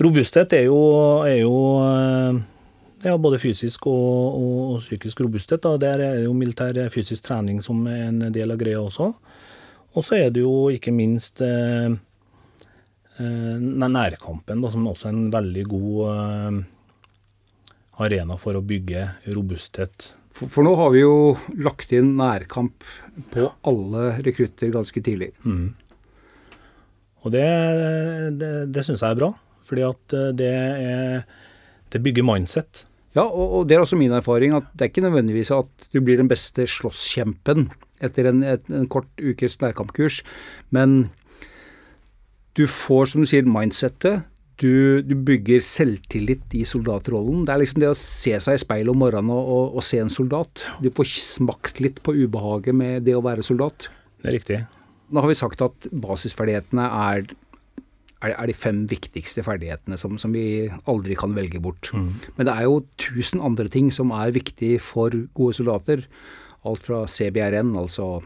Robusthet 0.00 0.56
er 0.56 0.70
jo, 0.70 0.80
er 1.28 1.42
jo 1.42 1.54
eh, 3.00 3.08
ja, 3.08 3.16
både 3.18 3.40
fysisk 3.42 3.86
og, 3.90 4.36
og, 4.40 4.78
psykisk 4.82 5.20
robusthet. 5.24 5.62
Da. 5.64 5.76
Der 5.80 6.04
er 6.04 6.20
jo 6.24 6.34
militær 6.36 6.76
fysisk 6.92 7.24
trening 7.28 7.62
som 7.64 7.82
er 7.90 8.08
en 8.08 8.26
del 8.32 8.52
av 8.52 8.60
greia 8.60 8.80
også. 8.82 9.12
Og 9.96 10.06
så 10.06 10.20
er 10.20 10.30
det 10.30 10.44
jo 10.44 10.68
ikke 10.70 10.92
minst 10.94 11.42
eh, 11.42 11.90
eh, 13.18 13.58
nærkampen, 13.58 14.62
da, 14.62 14.70
som 14.70 14.86
også 14.86 15.08
er 15.08 15.16
en 15.16 15.32
veldig 15.34 15.66
god 15.72 15.98
eh, 16.12 16.60
arena 18.06 18.38
for 18.40 18.56
å 18.56 18.64
bygge 18.64 19.06
robusthet. 19.34 20.12
For, 20.36 20.46
for 20.46 20.66
nå 20.66 20.76
har 20.78 20.92
vi 20.94 21.02
jo 21.02 21.34
lagt 21.58 21.90
inn 21.96 22.14
nærkamp 22.20 22.86
på 23.34 23.50
alle 23.66 24.12
rekrutter 24.24 24.70
ganske 24.72 25.02
tidlig. 25.04 25.32
Mm. 25.44 25.72
Og 27.20 27.34
det, 27.34 27.48
det, 28.40 28.52
det 28.72 28.84
syns 28.86 29.02
jeg 29.02 29.12
er 29.12 29.18
bra, 29.18 29.32
fordi 29.66 29.84
at 29.88 30.16
eh, 30.16 30.30
det, 30.38 30.54
er, 30.54 31.26
det 31.92 32.02
bygger 32.06 32.26
mindset. 32.30 32.86
Ja, 33.16 33.24
og, 33.24 33.46
og 33.58 33.62
det 33.68 33.76
er 33.76 33.82
også 33.82 33.98
min 33.98 34.14
erfaring 34.14 34.54
at 34.54 34.68
det 34.74 34.86
er 34.86 34.92
ikke 34.92 35.02
nødvendigvis 35.02 35.50
at 35.54 35.88
du 35.90 35.98
blir 35.98 36.20
den 36.20 36.30
beste 36.30 36.66
slåsskjempen 36.70 37.70
etter 38.04 38.30
en, 38.30 38.44
et, 38.46 38.68
en 38.70 38.86
kort 38.90 39.08
ukes 39.18 39.58
nærkampkurs, 39.60 40.20
men 40.70 41.10
du 42.58 42.66
får, 42.70 43.12
som 43.12 43.24
du 43.24 43.28
sier, 43.30 43.46
mindsettet. 43.46 44.26
Du, 44.60 45.00
du 45.00 45.14
bygger 45.16 45.62
selvtillit 45.64 46.52
i 46.58 46.66
soldatrollen. 46.68 47.46
Det 47.48 47.54
er 47.54 47.62
liksom 47.62 47.80
det 47.80 47.88
å 47.88 47.96
se 47.96 48.34
seg 48.44 48.58
i 48.58 48.60
speilet 48.60 48.92
om 48.92 49.00
morgenen 49.00 49.32
og, 49.32 49.46
og, 49.54 49.78
og 49.80 49.86
se 49.86 50.02
en 50.02 50.12
soldat. 50.12 50.66
Du 50.84 50.90
får 50.92 51.08
smakt 51.16 51.80
litt 51.80 52.02
på 52.04 52.12
ubehaget 52.18 52.76
med 52.76 53.06
det 53.06 53.16
å 53.16 53.24
være 53.24 53.46
soldat. 53.46 53.88
Det 54.20 54.28
er 54.28 54.36
riktig. 54.36 54.58
Nå 55.10 55.24
har 55.24 55.32
vi 55.32 55.38
sagt 55.38 55.64
at 55.64 55.88
basisferdighetene 56.04 56.90
er, 56.98 57.24
er, 58.20 58.34
er 58.34 58.50
de 58.50 58.56
fem 58.56 58.82
viktigste 58.90 59.44
ferdighetene 59.46 59.98
som, 60.00 60.18
som 60.20 60.34
vi 60.34 60.68
aldri 60.90 61.16
kan 61.18 61.34
velge 61.36 61.60
bort. 61.62 61.92
Men 62.36 62.48
det 62.48 62.54
er 62.54 62.68
jo 62.68 62.82
tusen 63.00 63.40
andre 63.44 63.68
ting 63.72 63.90
som 63.94 64.12
er 64.16 64.34
viktig 64.36 64.76
for 64.84 65.14
gode 65.36 65.56
soldater. 65.56 66.04
Alt 66.68 66.84
fra 66.84 67.06
CBRN, 67.08 67.72
altså 67.80 68.20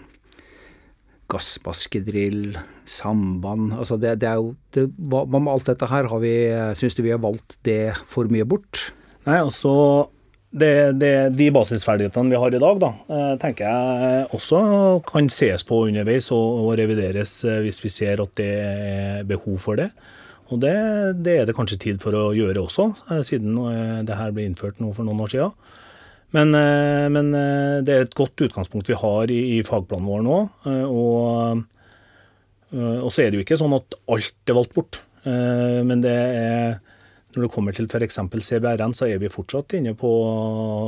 gassbaskedrill, 1.32 2.56
samband 2.84 3.72
altså 3.72 3.96
det, 3.96 4.18
det 4.20 4.28
er 4.28 4.40
jo 4.42 4.50
det, 4.76 4.84
hva, 5.08 5.22
hva 5.24 5.40
med 5.40 5.54
alt 5.54 5.70
dette 5.70 5.88
her? 5.88 6.10
Har 6.10 6.20
vi, 6.22 6.34
Syns 6.76 6.98
du 6.98 7.02
vi 7.02 7.14
har 7.14 7.22
valgt 7.22 7.56
det 7.64 7.94
for 8.10 8.28
mye 8.30 8.44
bort? 8.44 8.90
Nei, 9.24 9.38
altså 9.40 9.72
det, 10.54 10.92
det, 11.00 11.12
De 11.34 11.48
basisferdighetene 11.54 12.30
vi 12.30 12.38
har 12.38 12.54
i 12.54 12.60
dag, 12.62 12.80
da, 12.82 12.90
eh, 13.10 13.32
tenker 13.42 13.66
jeg 13.66 14.26
også 14.36 14.60
kan 15.08 15.30
ses 15.32 15.66
på 15.66 15.80
underveis 15.88 16.30
og, 16.34 16.60
og 16.62 16.76
revideres 16.78 17.40
eh, 17.48 17.62
hvis 17.64 17.82
vi 17.82 17.90
ser 17.90 18.22
at 18.22 18.36
det 18.38 18.52
er 18.62 19.26
behov 19.26 19.58
for 19.64 19.80
det. 19.80 19.90
Og 20.52 20.60
det, 20.62 20.76
det 21.24 21.38
er 21.40 21.48
det 21.48 21.56
kanskje 21.56 21.80
tid 21.82 21.98
for 22.02 22.14
å 22.14 22.28
gjøre 22.36 22.62
også, 22.62 22.86
eh, 23.10 23.24
siden 23.26 23.58
det 24.06 24.20
her 24.20 24.34
ble 24.36 24.46
innført 24.46 24.78
nå 24.78 24.92
for 24.94 25.06
noen 25.08 25.24
år 25.26 25.34
siden. 25.34 25.58
Men, 26.34 26.50
men 27.14 27.28
det 27.86 27.92
er 27.94 28.08
et 28.08 28.16
godt 28.18 28.42
utgangspunkt 28.42 28.88
vi 28.90 28.96
har 28.98 29.30
i, 29.30 29.36
i 29.54 29.58
fagplanen 29.62 30.08
vår 30.10 30.24
nå. 30.26 30.38
Og, 30.90 31.60
og 32.74 33.12
så 33.14 33.22
er 33.22 33.28
det 33.30 33.38
jo 33.38 33.44
ikke 33.44 33.58
sånn 33.60 33.76
at 33.76 33.94
alt 34.10 34.50
er 34.50 34.58
valgt 34.58 34.74
bort. 34.74 34.98
Men 35.22 36.02
det 36.02 36.10
er 36.10 36.74
når 37.34 37.46
det 37.46 37.52
kommer 37.54 37.76
til 37.76 37.88
f.eks. 37.90 38.20
CBRN, 38.48 38.94
så 38.96 39.08
er 39.10 39.20
vi 39.22 39.32
fortsatt 39.32 39.76
inne 39.78 39.94
på 39.98 40.10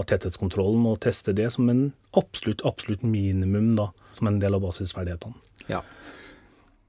tetthetskontrollen 0.09 0.87
og 0.91 1.01
tester 1.05 1.37
det 1.37 1.51
som 1.55 1.71
en 1.73 1.89
absolutt, 2.17 2.65
absolutt 2.69 3.05
minimum, 3.07 3.75
da, 3.79 3.91
som 4.17 4.31
en 4.31 4.41
del 4.43 4.57
av 4.57 4.65
basisferdighetene. 4.67 5.37
Ja. 5.71 5.83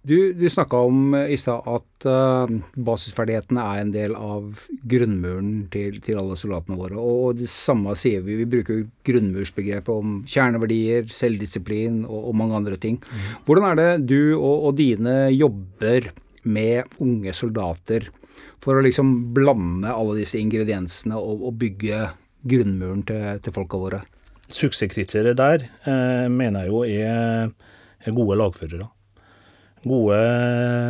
Du, 0.08 0.34
du 0.34 0.46
snakka 0.50 0.80
om 0.88 1.16
eh, 1.18 1.34
i 1.34 1.38
stad 1.40 1.66
at 1.68 2.06
uh, 2.08 2.52
basisferdighetene 2.88 3.64
er 3.74 3.82
en 3.82 3.90
del 3.92 4.14
av 4.16 4.62
grunnmuren 4.88 5.66
til, 5.74 5.98
til 6.06 6.22
alle 6.22 6.38
soldatene 6.40 6.78
våre. 6.80 7.02
Og 7.02 7.42
det 7.42 7.50
samme 7.52 7.96
sier 8.00 8.24
vi. 8.24 8.38
Vi 8.40 8.48
bruker 8.48 8.86
grunnmursbegrepet 9.10 9.92
om 9.92 10.22
kjerneverdier, 10.30 11.10
selvdisiplin 11.12 12.06
og, 12.06 12.30
og 12.30 12.38
mange 12.40 12.62
andre 12.62 12.80
ting. 12.80 13.02
Hvordan 13.50 13.68
er 13.72 13.82
det 13.82 13.90
du 14.08 14.22
og, 14.38 14.70
og 14.70 14.80
dine 14.80 15.18
jobber 15.36 16.08
med 16.48 16.98
unge 17.04 17.34
soldater 17.36 18.10
for 18.64 18.78
å 18.78 18.84
liksom 18.86 19.34
blande 19.36 19.92
alle 19.92 20.22
disse 20.22 20.40
ingrediensene 20.40 21.18
og, 21.20 21.44
og 21.50 21.58
bygge 21.62 22.08
grunnmuren 22.48 23.04
til, 23.08 23.42
til 23.44 23.56
folka 23.56 23.80
våre? 23.82 24.04
Suksesskriteriet 24.48 25.38
der 25.38 25.66
eh, 25.68 26.28
mener 26.32 26.66
jeg 26.66 26.72
jo 26.72 26.84
er, 26.88 27.52
er 28.04 28.16
gode 28.16 28.40
lagførere. 28.40 28.88
Gode 29.88 30.20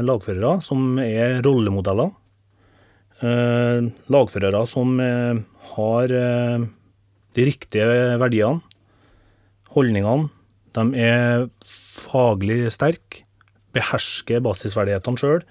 lagførere 0.06 0.58
som 0.66 0.98
er 1.02 1.42
rollemodeller. 1.46 2.14
Eh, 3.18 3.88
lagførere 4.14 4.64
som 4.70 5.00
eh, 5.02 5.40
har 5.74 6.14
eh, 6.14 6.66
de 7.38 7.46
riktige 7.50 8.18
verdiene, 8.22 8.62
holdningene. 9.74 10.30
De 10.78 10.86
er 11.02 11.48
faglig 11.66 12.68
sterke, 12.74 13.24
behersker 13.78 14.44
basisverdighetene 14.46 15.22
sjøl. 15.22 15.46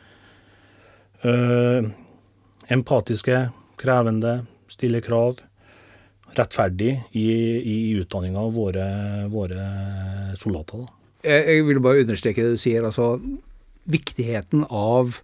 empatiske, 2.73 3.47
krevende, 3.81 4.41
stiller 4.71 5.05
krav. 5.05 5.41
Rettferdig 6.37 6.93
i, 7.17 7.27
i 7.65 7.77
utdanninga 7.97 8.43
av 8.43 8.53
våre, 8.53 8.87
våre 9.33 9.67
soldater. 10.37 10.83
Da. 10.83 10.97
Jeg, 11.27 11.45
jeg 11.49 11.67
vil 11.71 11.81
bare 11.83 12.03
understreke 12.05 12.45
det 12.45 12.59
du 12.59 12.61
sier, 12.61 12.85
altså 12.85 13.15
viktigheten 13.91 14.67
av 14.69 15.21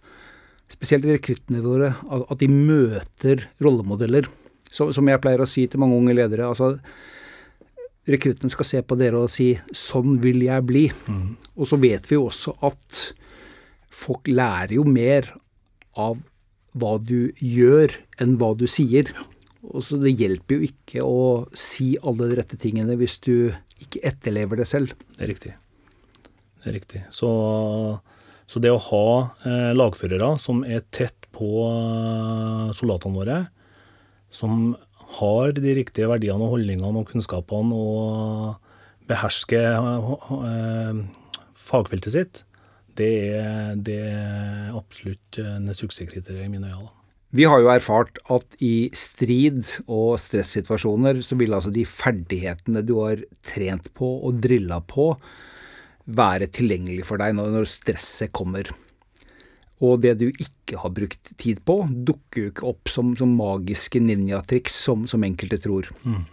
spesielt 0.71 1.05
rekruttene 1.05 1.61
våre, 1.63 1.91
at 2.09 2.31
at 2.33 2.41
de 2.41 2.49
møter 2.49 3.45
rollemodeller. 3.61 4.29
Så, 4.73 4.89
som 4.95 5.05
jeg 5.05 5.21
pleier 5.21 5.43
å 5.43 5.49
si 5.49 5.67
til 5.69 5.83
mange 5.83 5.99
unge 5.99 6.15
ledere, 6.17 6.47
altså 6.49 6.79
rekruttene 8.09 8.51
skal 8.51 8.67
se 8.67 8.81
på 8.83 8.97
dere 8.99 9.21
og 9.23 9.31
si 9.31 9.53
'sånn 9.71 10.19
vil 10.21 10.43
jeg 10.43 10.65
bli'. 10.67 10.91
Og 11.55 11.67
så 11.67 11.79
vet 11.79 12.09
vi 12.09 12.15
jo 12.15 12.27
også 12.27 12.57
at 12.61 13.13
folk 13.89 14.27
lærer 14.27 14.75
jo 14.75 14.83
mer 14.83 15.33
av 15.95 16.17
hva 16.73 16.97
du 16.97 17.31
gjør, 17.37 17.93
enn 18.19 18.37
hva 18.37 18.53
du 18.57 18.65
sier. 18.67 19.05
Og 19.63 19.83
så 19.83 19.99
Det 20.01 20.17
hjelper 20.19 20.57
jo 20.57 20.67
ikke 20.67 21.03
å 21.05 21.47
si 21.53 21.97
alle 22.03 22.27
de 22.27 22.35
rette 22.35 22.57
tingene 22.57 22.97
hvis 22.97 23.17
du 23.23 23.53
ikke 23.79 24.03
etterlever 24.03 24.57
det 24.57 24.67
selv. 24.67 24.93
Det 25.15 25.23
er 25.23 25.31
riktig. 25.31 25.53
Det 26.63 26.67
er 26.67 26.73
riktig. 26.73 27.03
Så, 27.11 27.29
så 28.47 28.59
det 28.59 28.71
å 28.71 28.81
ha 28.89 29.07
eh, 29.45 29.71
lagførere 29.75 30.37
som 30.39 30.63
er 30.63 30.83
tett 30.91 31.29
på 31.31 31.67
eh, 31.69 32.73
soldatene 32.75 33.15
våre, 33.15 33.39
som 34.33 34.73
har 35.19 35.53
de 35.57 35.75
riktige 35.77 36.09
verdiene 36.09 36.45
og 36.45 36.55
holdningene 36.55 37.03
og 37.03 37.09
kunnskapene 37.11 37.77
og 37.77 38.71
behersker 39.09 39.77
eh, 40.47 41.03
fagfeltet 41.57 42.15
sitt, 42.15 42.43
det 42.97 43.13
er, 43.33 43.77
det 43.81 43.99
er 44.05 44.75
absolutt 44.77 45.39
en 45.41 45.71
suksesskriterium 45.73 46.51
i 46.51 46.59
mine 46.59 46.73
øyne. 46.73 46.91
Vi 47.33 47.47
har 47.49 47.63
jo 47.63 47.71
erfart 47.73 48.19
at 48.29 48.59
i 48.61 48.91
strid 48.93 49.65
og 49.87 50.19
stressituasjoner 50.21 51.23
så 51.25 51.33
vil 51.39 51.55
altså 51.57 51.71
de 51.73 51.81
ferdighetene 51.89 52.83
du 52.85 52.99
har 52.99 53.23
trent 53.41 53.89
på 53.97 54.09
og 54.27 54.37
drilla 54.43 54.77
på, 54.85 55.15
være 56.05 56.51
tilgjengelig 56.53 57.07
for 57.07 57.17
deg 57.17 57.33
når, 57.39 57.65
stresset 57.71 58.29
kommer. 58.37 58.69
Og 59.83 59.99
det 60.03 60.15
du 60.21 60.27
ikke 60.31 60.79
har 60.79 60.93
brukt 60.95 61.33
tid 61.41 61.59
på, 61.67 61.81
dukker 62.07 62.45
jo 62.45 62.51
ikke 62.53 62.67
opp 62.69 62.91
som, 62.91 63.11
som 63.19 63.33
magiske 63.35 63.99
ninjatriks, 64.03 64.77
som, 64.85 65.07
som 65.09 65.25
enkelte 65.27 65.59
tror. 65.65 65.89
Mm. 66.07 66.23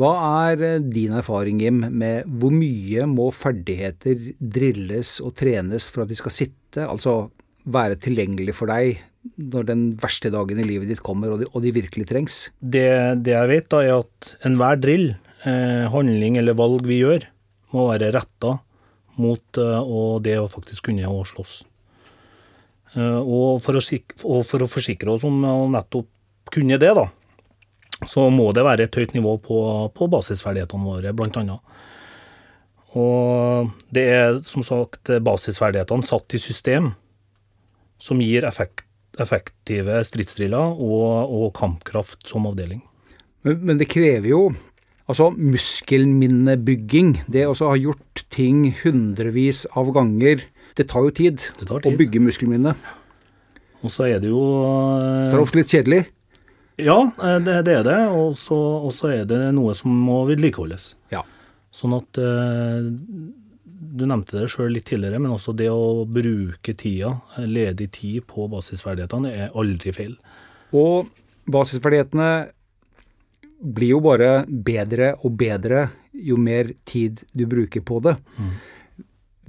Hva 0.00 0.12
er 0.48 0.62
eh, 0.66 0.82
din 0.82 1.14
erfaring, 1.14 1.60
Jim, 1.62 1.82
med 1.94 2.26
hvor 2.40 2.54
mye 2.54 3.06
må 3.10 3.28
ferdigheter 3.34 4.32
drilles 4.38 5.18
og 5.22 5.36
trenes 5.38 5.86
for 5.92 6.04
at 6.04 6.10
de 6.10 6.18
skal 6.18 6.34
sitte, 6.34 6.86
altså 6.86 7.28
være 7.64 8.00
tilgjengelig 8.02 8.56
for 8.58 8.72
deg 8.72 8.98
når 9.40 9.68
den 9.70 9.84
verste 10.02 10.28
dagen 10.32 10.58
i 10.60 10.66
livet 10.66 10.90
ditt 10.90 11.04
kommer, 11.04 11.32
og 11.32 11.40
de, 11.40 11.46
og 11.52 11.62
de 11.64 11.72
virkelig 11.72 12.08
trengs? 12.10 12.40
Det, 12.60 12.88
det, 13.24 13.32
jeg 13.32 13.50
vet, 13.50 13.68
da, 13.72 13.80
er 13.80 14.02
at 14.02 14.34
enhver 14.44 14.80
drill, 14.82 15.06
eh, 15.48 15.84
handling 15.92 16.40
eller 16.40 16.58
valg 16.58 16.84
vi 16.88 17.00
gjør, 17.00 17.28
må 17.74 17.88
være 17.92 18.12
retta 18.14 18.58
mot 19.20 19.62
eh, 19.62 19.94
det 20.26 20.36
å 20.42 20.50
faktisk 20.50 20.90
kunne 20.90 21.08
å 21.08 21.22
slåss. 21.28 21.62
Eh, 22.94 23.20
og, 23.20 23.60
for 23.64 23.78
å, 23.78 23.82
for 24.46 24.64
å 24.64 24.70
forsikre 24.70 25.14
oss 25.14 25.26
om 25.26 25.42
nettopp 25.74 26.10
kunne 26.54 26.78
det, 26.78 26.92
da, 26.94 27.08
så 28.06 28.28
må 28.30 28.50
det 28.54 28.64
være 28.66 28.86
et 28.86 28.98
høyt 28.98 29.14
nivå 29.16 29.36
på, 29.42 29.58
på 29.94 30.08
basisferdighetene 30.12 30.86
våre, 30.86 31.14
annet. 31.40 31.60
Og 32.94 33.72
det 33.94 34.04
er 34.06 34.36
som 34.46 34.62
sagt 34.62 35.10
basisferdighetene 35.24 36.06
satt 36.06 36.36
i 36.36 36.40
system 36.42 36.92
som 37.98 38.20
gir 38.22 38.46
effekt, 38.46 38.84
effektive 39.18 39.98
stridsdriller 40.06 40.78
og, 40.78 41.30
og, 41.30 41.48
kampkraft 41.56 42.22
som 42.28 42.46
avdeling. 42.50 42.82
Men, 43.46 43.58
men, 43.60 43.80
det 43.80 43.90
krever 43.90 44.30
jo 44.30 44.42
altså 45.10 45.30
muskelminnebygging. 45.34 47.16
Det 47.26 47.46
å 47.48 47.56
ha 47.58 47.74
gjort 47.78 48.24
ting 48.34 48.68
hundrevis 48.82 49.64
av 49.74 49.90
ganger. 49.94 50.46
Det 50.74 50.88
tar 50.90 51.06
jo 51.06 51.14
tid, 51.14 51.42
tar 51.62 51.80
tid. 51.84 51.92
å 51.92 51.98
bygge 51.98 52.22
muskelminne. 52.22 52.74
Og 53.84 53.92
så 53.92 54.08
er 54.08 54.20
det 54.22 54.30
jo 54.32 54.42
Så 54.42 55.34
er 55.34 55.36
det 55.36 55.44
ofte 55.44 55.60
litt 55.60 55.72
kjedelig? 55.72 56.02
Ja, 56.82 56.98
eh, 57.22 57.38
det, 57.44 57.60
det 57.68 57.76
er 57.78 57.86
det. 57.86 58.00
Og 58.10 58.34
så 58.38 59.10
er 59.12 59.24
det 59.30 59.40
noe 59.54 59.74
som 59.78 59.94
må 59.94 60.24
vedlikeholdes. 60.30 60.94
Ja. 61.14 61.22
Sånn 61.74 61.94
at 61.96 62.18
eh, 62.18 62.88
Du 63.94 64.06
nevnte 64.10 64.40
det 64.40 64.48
sjøl 64.50 64.72
litt 64.74 64.88
tidligere, 64.90 65.20
men 65.22 65.34
også 65.34 65.54
det 65.54 65.68
å 65.70 66.02
bruke 66.10 66.74
tida, 66.74 67.12
ledig 67.38 67.92
tid 67.94 68.24
på 68.26 68.48
basisferdighetene, 68.50 69.30
er 69.30 69.54
aldri 69.54 69.92
feil. 69.94 70.16
Og 70.74 71.12
basisferdighetene 71.46 72.30
blir 73.64 73.94
jo 73.94 74.00
bare 74.02 74.32
bedre 74.48 75.12
og 75.22 75.36
bedre 75.38 75.86
jo 76.10 76.36
mer 76.40 76.72
tid 76.88 77.22
du 77.32 77.46
bruker 77.46 77.84
på 77.86 78.00
det. 78.02 78.16
Mm. 78.34 78.50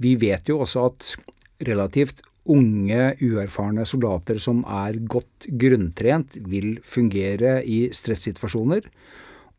Vi 0.02 0.16
vet 0.20 0.48
jo 0.50 0.60
også 0.64 0.88
at 0.90 1.12
relativt 1.66 2.22
unge, 2.46 3.16
uerfarne 3.22 3.86
soldater 3.88 4.38
som 4.42 4.62
er 4.70 4.98
godt 5.10 5.48
grunntrent, 5.58 6.36
vil 6.46 6.76
fungere 6.86 7.58
i 7.66 7.86
stressituasjoner. 7.94 8.86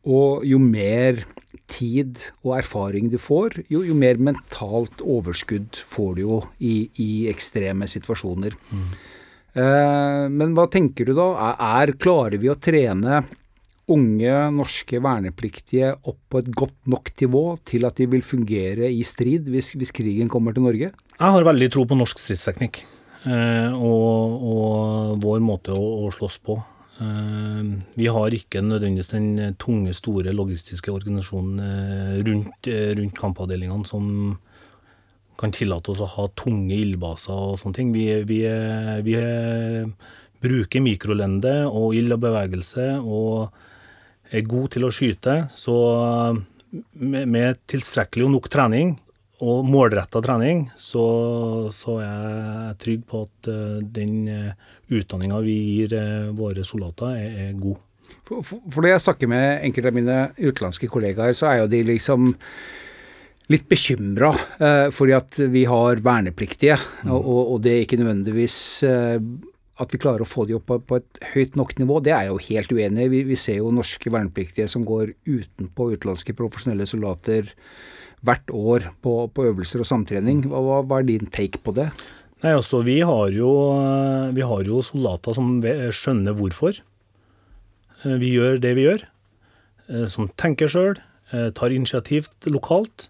Og 0.08 0.46
jo 0.46 0.60
mer 0.62 1.24
tid 1.68 2.20
og 2.46 2.56
erfaring 2.60 3.10
du 3.12 3.18
får, 3.20 3.58
jo, 3.68 3.82
jo 3.84 3.96
mer 3.98 4.20
mentalt 4.20 5.02
overskudd 5.04 5.80
får 5.90 6.14
du 6.16 6.22
jo 6.22 6.40
i, 6.64 6.88
i 7.02 7.10
ekstreme 7.32 7.88
situasjoner. 7.90 8.56
Mm. 8.70 8.88
Eh, 9.58 10.24
men 10.32 10.54
hva 10.56 10.68
tenker 10.70 11.08
du 11.08 11.14
da? 11.16 11.28
Er, 11.50 11.60
er, 11.82 11.94
Klarer 12.00 12.40
vi 12.40 12.50
å 12.52 12.56
trene 12.60 13.22
unge 13.92 14.34
norske 14.54 15.00
vernepliktige 15.02 15.94
opp 15.96 16.20
på 16.30 16.42
et 16.42 16.48
godt 16.52 16.76
nok 16.90 17.12
nivå 17.22 17.44
til 17.68 17.88
at 17.88 17.98
de 18.00 18.08
vil 18.12 18.24
fungere 18.26 18.90
i 18.92 19.04
strid 19.06 19.48
hvis, 19.52 19.72
hvis 19.78 19.94
krigen 19.94 20.30
kommer 20.32 20.56
til 20.56 20.66
Norge? 20.66 20.92
Jeg 21.18 21.34
har 21.34 21.46
veldig 21.48 21.70
tro 21.74 21.84
på 21.88 21.98
norsk 21.98 22.20
stridsteknikk 22.22 22.82
eh, 23.26 23.70
og, 23.74 24.34
og, 24.52 25.14
vår 25.24 25.40
måte 25.44 25.74
å, 25.74 25.86
å 26.04 26.12
slåss 26.14 26.38
på. 26.44 26.58
Eh, 26.98 27.64
vi 27.94 28.10
har 28.10 28.34
ikke 28.34 28.62
nødvendigvis 28.64 29.12
den 29.12 29.56
tunge, 29.60 29.94
store 29.94 30.34
logistiske 30.34 30.90
organisasjonen 30.90 31.62
eh, 31.62 32.14
rundt, 32.26 32.70
eh, 32.70 32.92
rundt 32.98 33.14
kampavdelingene 33.18 33.86
som 33.86 34.38
kan 35.38 35.54
tillate 35.54 35.92
oss 35.92 36.02
å 36.02 36.10
ha 36.16 36.24
tunge 36.34 36.74
ildbaser 36.74 37.34
og 37.52 37.60
sånne 37.60 37.76
ting. 37.76 37.92
Vi, 37.94 38.08
vi, 38.26 38.40
vi 39.06 39.14
bruker 40.42 40.82
mikrolende 40.82 41.60
og 41.70 41.94
ild 41.94 42.16
og 42.16 42.24
bevegelse 42.24 42.88
og 42.98 43.54
er 44.32 44.48
god 44.48 44.72
til 44.74 44.86
å 44.86 44.92
skyte, 44.94 45.40
så 45.52 45.76
med, 47.00 47.28
med 47.28 47.60
tilstrekkelig 47.70 48.26
og 48.26 48.34
nok 48.36 48.48
trening 48.52 48.96
og 49.44 49.66
målretta 49.70 50.20
trening, 50.24 50.64
så, 50.74 51.04
så, 51.74 51.98
er 52.02 52.08
jeg 52.08 52.78
trygg 52.82 53.04
på 53.08 53.20
at 53.26 53.50
uh, 53.52 53.76
den 53.82 54.26
eh, 54.32 54.72
utdanninga 54.98 55.38
vi 55.44 55.54
gir 55.76 55.94
uh, 55.94 56.32
våre 56.34 56.64
soldater, 56.66 57.14
er, 57.14 57.36
er 57.46 57.60
god. 57.60 57.78
For, 58.26 58.42
for, 58.42 58.58
for, 58.66 58.82
når 58.82 58.90
jeg 58.90 59.04
snakker 59.04 59.30
med 59.30 59.62
enkelte 59.68 59.92
av 59.92 59.98
mine 60.00 60.18
utenlandske 60.40 60.90
kollegaer, 60.90 61.36
så 61.38 61.52
er 61.52 61.60
jo 61.62 61.70
de 61.70 61.84
liksom 61.86 62.32
litt 63.48 63.68
bekymra 63.70 64.32
uh, 64.34 64.88
fordi 64.92 65.14
at 65.16 65.38
vi 65.54 65.62
har 65.70 66.02
vernepliktige, 66.04 66.80
mm. 67.06 67.14
og, 67.14 67.38
og, 67.44 67.56
det 67.62 67.76
er 67.76 67.86
ikke 67.86 68.00
nødvendigvis 68.02 68.58
at 69.78 69.94
vi 69.94 70.00
klarer 70.02 70.24
å 70.24 70.28
få 70.28 70.44
de 70.48 70.56
opp 70.58 70.72
på, 70.88 70.98
et 70.98 71.20
høyt 71.34 71.56
nok 71.58 71.76
nivå, 71.78 72.00
det 72.02 72.12
er 72.14 72.26
jeg 72.26 72.32
jo 72.32 72.44
helt 72.48 72.72
uenig 72.74 73.04
i. 73.06 73.10
Vi, 73.12 73.22
vi, 73.30 73.38
ser 73.38 73.60
jo 73.60 73.72
norske 73.74 74.10
vernepliktige 74.10 74.68
som 74.70 74.86
går 74.86 75.12
utenpå 75.28 75.92
utenlandske 75.94 76.34
profesjonelle 76.38 76.86
soldater 76.88 77.52
hvert 78.26 78.50
år 78.50 78.88
på, 79.04 79.14
på 79.30 79.44
øvelser 79.52 79.84
og 79.84 79.90
samtrening. 79.90 80.42
Hva, 80.50 80.80
hva, 80.82 80.98
er 80.98 81.06
din 81.06 81.30
take 81.30 81.62
på 81.62 81.74
det? 81.76 81.90
Nei, 82.42 82.54
altså, 82.54 82.82
vi 82.86 82.98
har, 83.06 83.30
jo, 83.34 83.52
vi 84.34 84.46
har 84.46 84.66
jo 84.66 84.82
soldater 84.86 85.38
som 85.38 85.60
skjønner 85.62 86.34
hvorfor 86.38 86.74
eh, 86.74 88.18
vi 88.18 88.34
gjør 88.34 88.58
det 88.62 88.74
vi 88.78 88.88
gjør. 88.88 89.06
Eh, 89.88 90.06
som 90.10 90.30
tenker 90.38 90.70
sjøl, 90.70 90.98
eh, 91.30 91.48
tar 91.54 91.74
initiativ 91.74 92.30
lokalt 92.50 93.08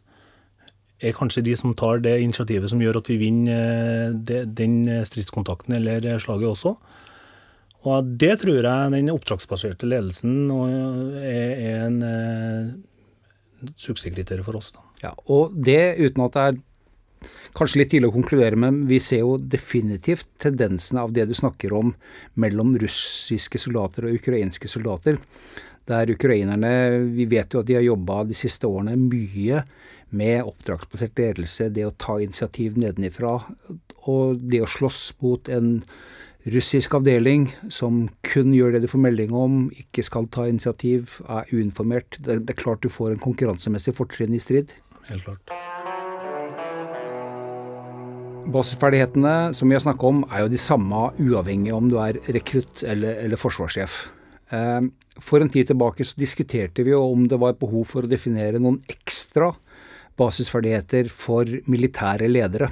er 0.99 1.15
kanskje 1.15 1.45
de 1.47 1.55
som 1.59 1.75
tar 1.79 2.03
det 2.03 2.17
initiativet 2.23 2.71
som 2.73 2.81
gjør 2.83 3.01
at 3.01 3.11
vi 3.11 3.19
vinner 3.21 4.15
eh, 4.17 4.47
den 4.47 4.81
stridskontakten 5.07 5.77
eller 5.79 6.09
slaget 6.23 6.51
også. 6.53 6.75
Og 7.87 8.15
det 8.19 8.41
tror 8.43 8.59
jeg 8.59 8.93
den 8.95 9.11
oppdragsbaserte 9.13 9.87
ledelsen 9.87 10.49
er 11.23 11.61
en 11.85 12.01
eh, 12.03 12.73
suksesskriterium 13.79 14.47
for 14.47 14.59
oss. 14.59 14.73
Da. 14.75 14.83
Ja, 15.05 15.13
og 15.31 15.55
det 15.55 15.99
uten 16.03 16.25
at 16.27 16.35
det 16.35 16.47
er 16.49 16.59
kanskje 17.59 17.81
litt 17.81 17.91
tidlig 17.93 18.11
å 18.11 18.15
konkludere 18.15 18.59
med, 18.61 18.85
vi 18.91 19.01
ser 19.03 19.25
jo 19.25 19.37
definitivt 19.39 20.29
tendensene 20.43 21.03
av 21.03 21.15
det 21.15 21.27
du 21.29 21.35
snakker 21.35 21.75
om 21.75 21.95
mellom 22.39 22.77
russiske 22.79 23.61
soldater 23.61 24.07
og 24.09 24.19
ukrainske 24.19 24.71
soldater. 24.71 25.19
Der 25.88 26.11
ukrainerne 26.12 26.72
Vi 27.16 27.24
vet 27.31 27.55
jo 27.55 27.62
at 27.62 27.68
de 27.68 27.79
har 27.79 27.87
jobba 27.87 28.22
de 28.29 28.37
siste 28.37 28.68
årene 28.68 28.96
mye 29.01 29.62
med 30.11 30.44
oppdragsbasert 30.48 31.18
ledelse, 31.20 31.68
det 31.68 31.85
å 31.85 31.96
ta 32.01 32.16
initiativ 32.20 32.79
nedenifra, 32.81 33.35
og 34.09 34.40
det 34.40 34.62
å 34.64 34.70
slåss 34.70 35.01
mot 35.20 35.51
en 35.53 35.83
russisk 36.48 36.94
avdeling 36.96 37.48
som 37.72 38.07
kun 38.24 38.55
gjør 38.57 38.77
det 38.77 38.87
du 38.87 38.90
får 38.90 39.05
melding 39.05 39.35
om, 39.37 39.66
ikke 39.77 40.05
skal 40.07 40.29
ta 40.33 40.46
initiativ, 40.48 41.18
er 41.29 41.48
uinformert. 41.53 42.20
Det, 42.24 42.40
det 42.46 42.55
er 42.55 42.62
klart 42.62 42.85
du 42.85 42.88
får 42.92 43.14
en 43.14 43.24
konkurransemessig 43.24 43.96
fortrinn 43.98 44.37
i 44.37 44.42
strid. 44.42 44.72
Helt 45.11 45.27
klart. 45.29 45.53
Basisferdighetene 48.48 49.53
som 49.53 49.68
vi 49.68 49.77
har 49.77 49.85
snakka 49.85 50.09
om, 50.09 50.22
er 50.33 50.46
jo 50.46 50.53
de 50.55 50.61
samme 50.61 51.11
uavhengig 51.20 51.74
om 51.77 51.90
du 51.92 51.98
er 52.01 52.20
rekrutt 52.33 52.81
eller, 52.81 53.20
eller 53.27 53.40
forsvarssjef. 53.40 54.07
Eh, 54.51 54.81
for 55.21 55.43
en 55.43 55.51
tid 55.53 55.69
tilbake 55.69 56.07
så 56.07 56.19
diskuterte 56.19 56.85
vi 56.87 56.95
jo 56.95 57.03
om 57.11 57.27
det 57.29 57.39
var 57.41 57.59
behov 57.61 57.89
for 57.91 58.07
å 58.07 58.11
definere 58.11 58.61
noen 58.63 58.81
ekstra 58.89 59.51
basisferdigheter 60.19 61.11
for 61.13 61.49
militære 61.71 62.31
ledere. 62.31 62.71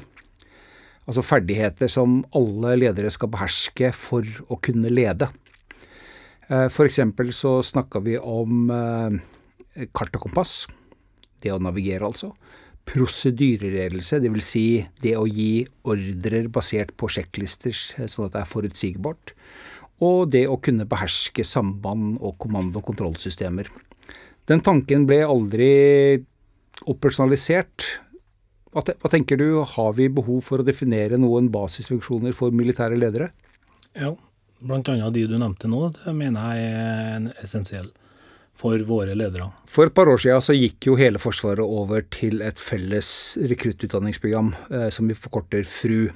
Altså 1.06 1.22
ferdigheter 1.22 1.90
som 1.90 2.22
alle 2.34 2.74
ledere 2.80 3.12
skal 3.14 3.30
beherske 3.30 3.92
for 3.94 4.26
å 4.50 4.58
kunne 4.62 4.90
lede. 4.90 5.28
Eh, 6.48 6.66
F.eks. 6.66 7.00
så 7.34 7.58
snakka 7.62 8.02
vi 8.02 8.16
om 8.18 8.70
eh, 8.70 9.86
kart 9.94 10.16
og 10.18 10.28
kompass. 10.28 10.64
Det 11.42 11.52
å 11.52 11.60
navigere, 11.62 12.06
altså. 12.08 12.32
Prosedyreledelse, 12.86 14.20
dvs. 14.22 14.46
Si 14.46 14.66
det 15.02 15.16
å 15.18 15.26
gi 15.26 15.66
ordrer 15.86 16.46
basert 16.50 16.94
på 16.98 17.10
sjekklister, 17.10 17.74
sånn 17.74 18.28
at 18.28 18.36
det 18.36 18.42
er 18.42 18.50
forutsigbart. 18.50 19.34
Og 20.04 20.28
det 20.32 20.44
å 20.50 20.58
kunne 20.60 20.84
beherske 20.88 21.44
samband 21.46 22.18
og 22.20 22.36
kommando- 22.42 22.82
og 22.82 22.88
kontrollsystemer. 22.90 23.70
Den 24.46 24.60
tanken 24.60 25.06
ble 25.08 25.22
aldri 25.24 25.70
operasjonalisert. 26.86 27.86
Hva, 28.76 28.84
tenker 29.08 29.40
du, 29.40 29.62
har 29.64 29.92
vi 29.96 30.10
behov 30.12 30.42
for 30.44 30.60
å 30.60 30.66
definere 30.66 31.16
noen 31.16 31.48
basisfunksjoner 31.52 32.36
for 32.36 32.52
militære 32.52 32.98
ledere? 33.00 33.30
Ja, 33.96 34.12
annet 34.68 35.14
de 35.14 35.24
du 35.30 35.38
nevnte 35.40 35.70
nå, 35.72 35.88
det 35.96 36.12
mener 36.12 36.58
jeg 36.58 36.74
er 36.74 37.14
en 37.16 37.30
essensiell 37.40 37.88
for 38.56 38.80
våre 38.88 39.16
ledere. 39.16 39.50
For 39.68 39.88
et 39.88 39.96
par 39.96 40.08
år 40.08 40.20
siden 40.20 40.44
så 40.44 40.56
gikk 40.56 40.88
jo 40.88 40.96
hele 40.96 41.20
Forsvaret 41.20 41.64
over 41.64 42.04
til 42.12 42.40
et 42.44 42.60
felles 42.60 43.08
rekruttutdanningsprogram 43.52 44.52
eh, 44.70 44.88
som 44.94 45.08
vi 45.08 45.16
forkorter 45.16 45.66
FRU. 45.68 46.08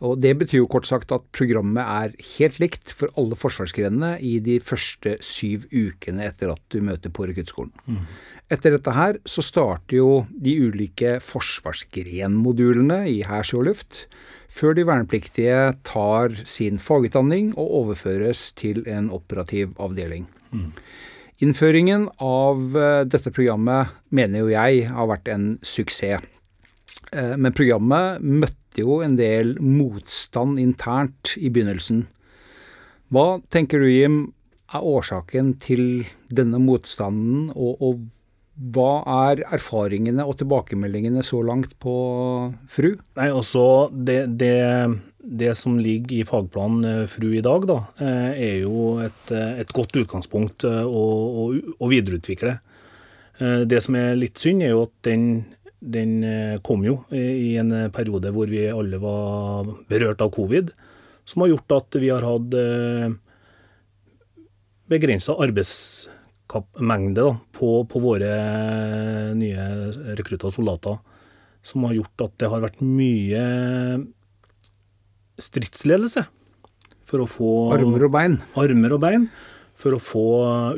Og 0.00 0.20
Det 0.20 0.32
betyr 0.40 0.62
jo 0.62 0.70
kort 0.70 0.88
sagt 0.88 1.12
at 1.12 1.26
programmet 1.36 1.84
er 1.84 2.14
helt 2.38 2.58
likt 2.62 2.92
for 2.96 3.12
alle 3.20 3.36
forsvarsgrenene 3.36 4.14
i 4.24 4.38
de 4.40 4.56
første 4.64 5.18
syv 5.24 5.66
ukene 5.68 6.24
etter 6.24 6.52
at 6.54 6.62
du 6.72 6.80
møter 6.84 7.12
på 7.12 7.28
rekruttskolen. 7.28 7.72
Mm. 7.84 8.06
Etter 8.50 8.74
dette 8.74 8.94
her 8.96 9.20
så 9.28 9.44
starter 9.44 9.98
jo 10.00 10.10
de 10.32 10.56
ulike 10.64 11.18
forsvarsgrenmodulene 11.24 13.02
i 13.12 13.20
hær, 13.28 13.44
sjø 13.44 13.60
og 13.60 13.68
luft, 13.68 14.06
før 14.50 14.74
de 14.74 14.86
vernepliktige 14.88 15.60
tar 15.86 16.34
sin 16.48 16.80
fagutdanning 16.80 17.52
og 17.54 17.76
overføres 17.84 18.50
til 18.58 18.82
en 18.88 19.12
operativ 19.14 19.76
avdeling. 19.78 20.26
Mm. 20.50 20.72
Innføringen 21.44 22.08
av 22.20 22.76
eh, 22.76 23.02
dette 23.08 23.32
programmet 23.32 23.94
mener 24.12 24.42
jo 24.42 24.50
jeg 24.52 24.88
har 24.92 25.08
vært 25.08 25.30
en 25.32 25.46
suksess. 25.64 26.24
Eh, 27.14 27.36
men 27.36 27.54
programmet 27.56 28.20
møtte 28.20 28.59
jo 28.78 29.00
en 29.02 29.16
del 29.18 29.56
motstand 29.58 30.60
internt 30.62 31.34
i 31.40 31.50
begynnelsen. 31.50 32.04
Hva 33.10 33.40
tenker 33.50 33.82
du, 33.82 33.88
Jim, 33.90 34.20
er 34.70 34.86
årsaken 34.86 35.56
til 35.62 36.06
denne 36.30 36.60
motstanden, 36.62 37.48
og, 37.56 37.82
og 37.82 38.04
hva 38.74 39.00
er 39.30 39.42
erfaringene 39.56 40.24
og 40.28 40.36
tilbakemeldingene 40.40 41.22
så 41.26 41.40
langt 41.42 41.74
på 41.82 41.94
FRU? 42.70 42.92
Nei, 43.18 43.28
altså, 43.32 43.64
det, 43.90 44.20
det, 44.38 45.00
det 45.18 45.54
som 45.58 45.78
ligger 45.80 46.20
i 46.20 46.26
fagplanen 46.28 46.86
eh, 46.86 47.06
FRU 47.10 47.30
i 47.34 47.44
dag, 47.44 47.66
da, 47.70 47.78
eh, 48.04 48.42
er 48.50 48.56
jo 48.66 48.98
et, 49.02 49.32
et 49.32 49.72
godt 49.74 49.96
utgangspunkt 50.02 50.68
å, 50.68 50.74
å, 50.90 51.46
å 51.56 51.90
videreutvikle. 51.90 52.58
Det 53.40 53.78
som 53.80 53.94
er 53.96 54.18
litt 54.20 54.36
synd, 54.36 54.60
er 54.60 54.74
jo 54.74 54.82
at 54.84 54.92
den 55.06 55.22
den 55.80 56.20
eh, 56.24 56.60
kom 56.60 56.84
jo 56.84 56.98
i 57.16 57.56
en 57.60 57.72
periode 57.94 58.32
hvor 58.36 58.50
vi 58.52 58.66
alle 58.68 59.00
var 59.00 59.68
berørt 59.88 60.20
av 60.20 60.32
covid, 60.34 60.72
som 61.24 61.44
har 61.44 61.54
gjort 61.54 61.76
at 61.78 62.00
vi 62.02 62.10
har 62.12 62.26
hatt 62.26 62.56
eh, 62.58 63.12
begrensa 64.90 65.36
arbeidsmengde 65.40 67.22
da, 67.22 67.32
på, 67.56 67.72
på, 67.88 68.02
våre 68.02 68.32
nye 69.38 69.68
rekrutter 70.18 70.50
og 70.50 70.58
soldater. 70.58 71.00
Som 71.62 71.84
har 71.84 71.96
gjort 71.96 72.24
at 72.24 72.36
det 72.40 72.48
har 72.48 72.62
vært 72.64 72.80
mye 72.84 73.40
stridsledelse. 75.40 76.24
For 77.04 77.24
å 77.24 77.28
få 77.28 77.50
Armer 77.74 78.06
og 78.06 78.14
bein. 78.14 78.38
Armer 78.60 78.96
og 78.96 79.02
bein. 79.02 79.28
For 79.76 79.96
å 79.96 80.00
få 80.00 80.28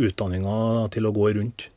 utdanninga 0.03 0.89
til 0.95 1.07
å 1.07 1.15
gå 1.15 1.31
rundt. 1.39 1.72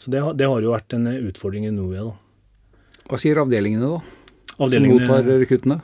Så 0.00 0.10
det, 0.12 0.20
det, 0.40 0.48
har 0.48 0.64
jo 0.64 0.72
vært 0.72 0.94
en 0.96 1.08
utfordring 1.12 1.66
i 1.68 1.74
Norge, 1.74 2.08
da. 2.08 2.76
Hva 3.10 3.18
sier 3.20 3.40
avdelingene, 3.42 3.90
da? 3.90 4.00
Avdelingene, 4.56 5.02
som 5.04 5.10
mottar 5.12 5.42
rekruttene? 5.42 5.76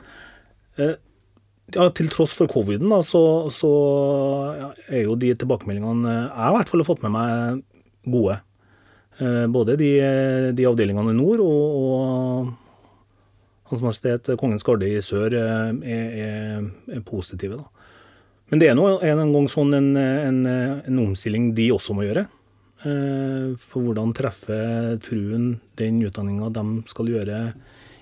Eh, 0.81 0.95
ja, 1.75 1.87
til 1.93 2.09
tross 2.09 2.33
for 2.37 2.49
coviden, 2.49 2.89
da, 2.89 3.01
så, 3.05 3.21
så 3.53 3.71
ja, 4.57 4.69
er 4.87 5.03
jo 5.05 5.17
de 5.19 5.33
tilbakemeldingene 5.37 6.13
jeg 6.13 6.29
i 6.31 6.55
hvert 6.55 6.71
fall 6.71 6.81
har 6.81 6.87
fått 6.87 7.03
med 7.05 7.13
meg, 7.13 7.59
gode. 8.07 8.39
Eh, 9.19 9.43
både 9.53 9.75
de, 9.81 9.91
de, 10.55 10.65
avdelingene 10.69 11.13
i 11.13 11.17
nord 11.17 11.43
og, 11.43 11.77
og 11.81 13.69
Hans 13.69 13.83
Majestet 13.83 14.29
Kongens 14.39 14.65
Garde 14.65 14.87
i 14.87 15.01
sør 15.03 15.35
eh, 15.35 15.73
er, 15.83 16.17
er, 16.23 16.65
er, 16.93 17.03
positive. 17.05 17.59
da. 17.59 17.67
Men 18.49 18.63
det 18.63 18.71
er 18.71 18.79
nå 18.79 18.87
en 19.03 19.35
gang 19.35 19.51
sånn 19.51 19.75
en, 19.75 19.91
en, 19.99 20.41
en 20.47 20.99
omstilling 21.03 21.51
de 21.57 21.67
også 21.75 21.97
må 21.97 22.07
gjøre. 22.07 22.25
Eh, 22.87 23.55
for 23.59 23.85
hvordan 23.85 24.13
treffer 24.15 24.97
fruen 25.03 25.55
den 25.79 26.01
utdanninga 26.05 26.51
de 26.55 26.65
skal 26.91 27.09
gjøre 27.11 27.39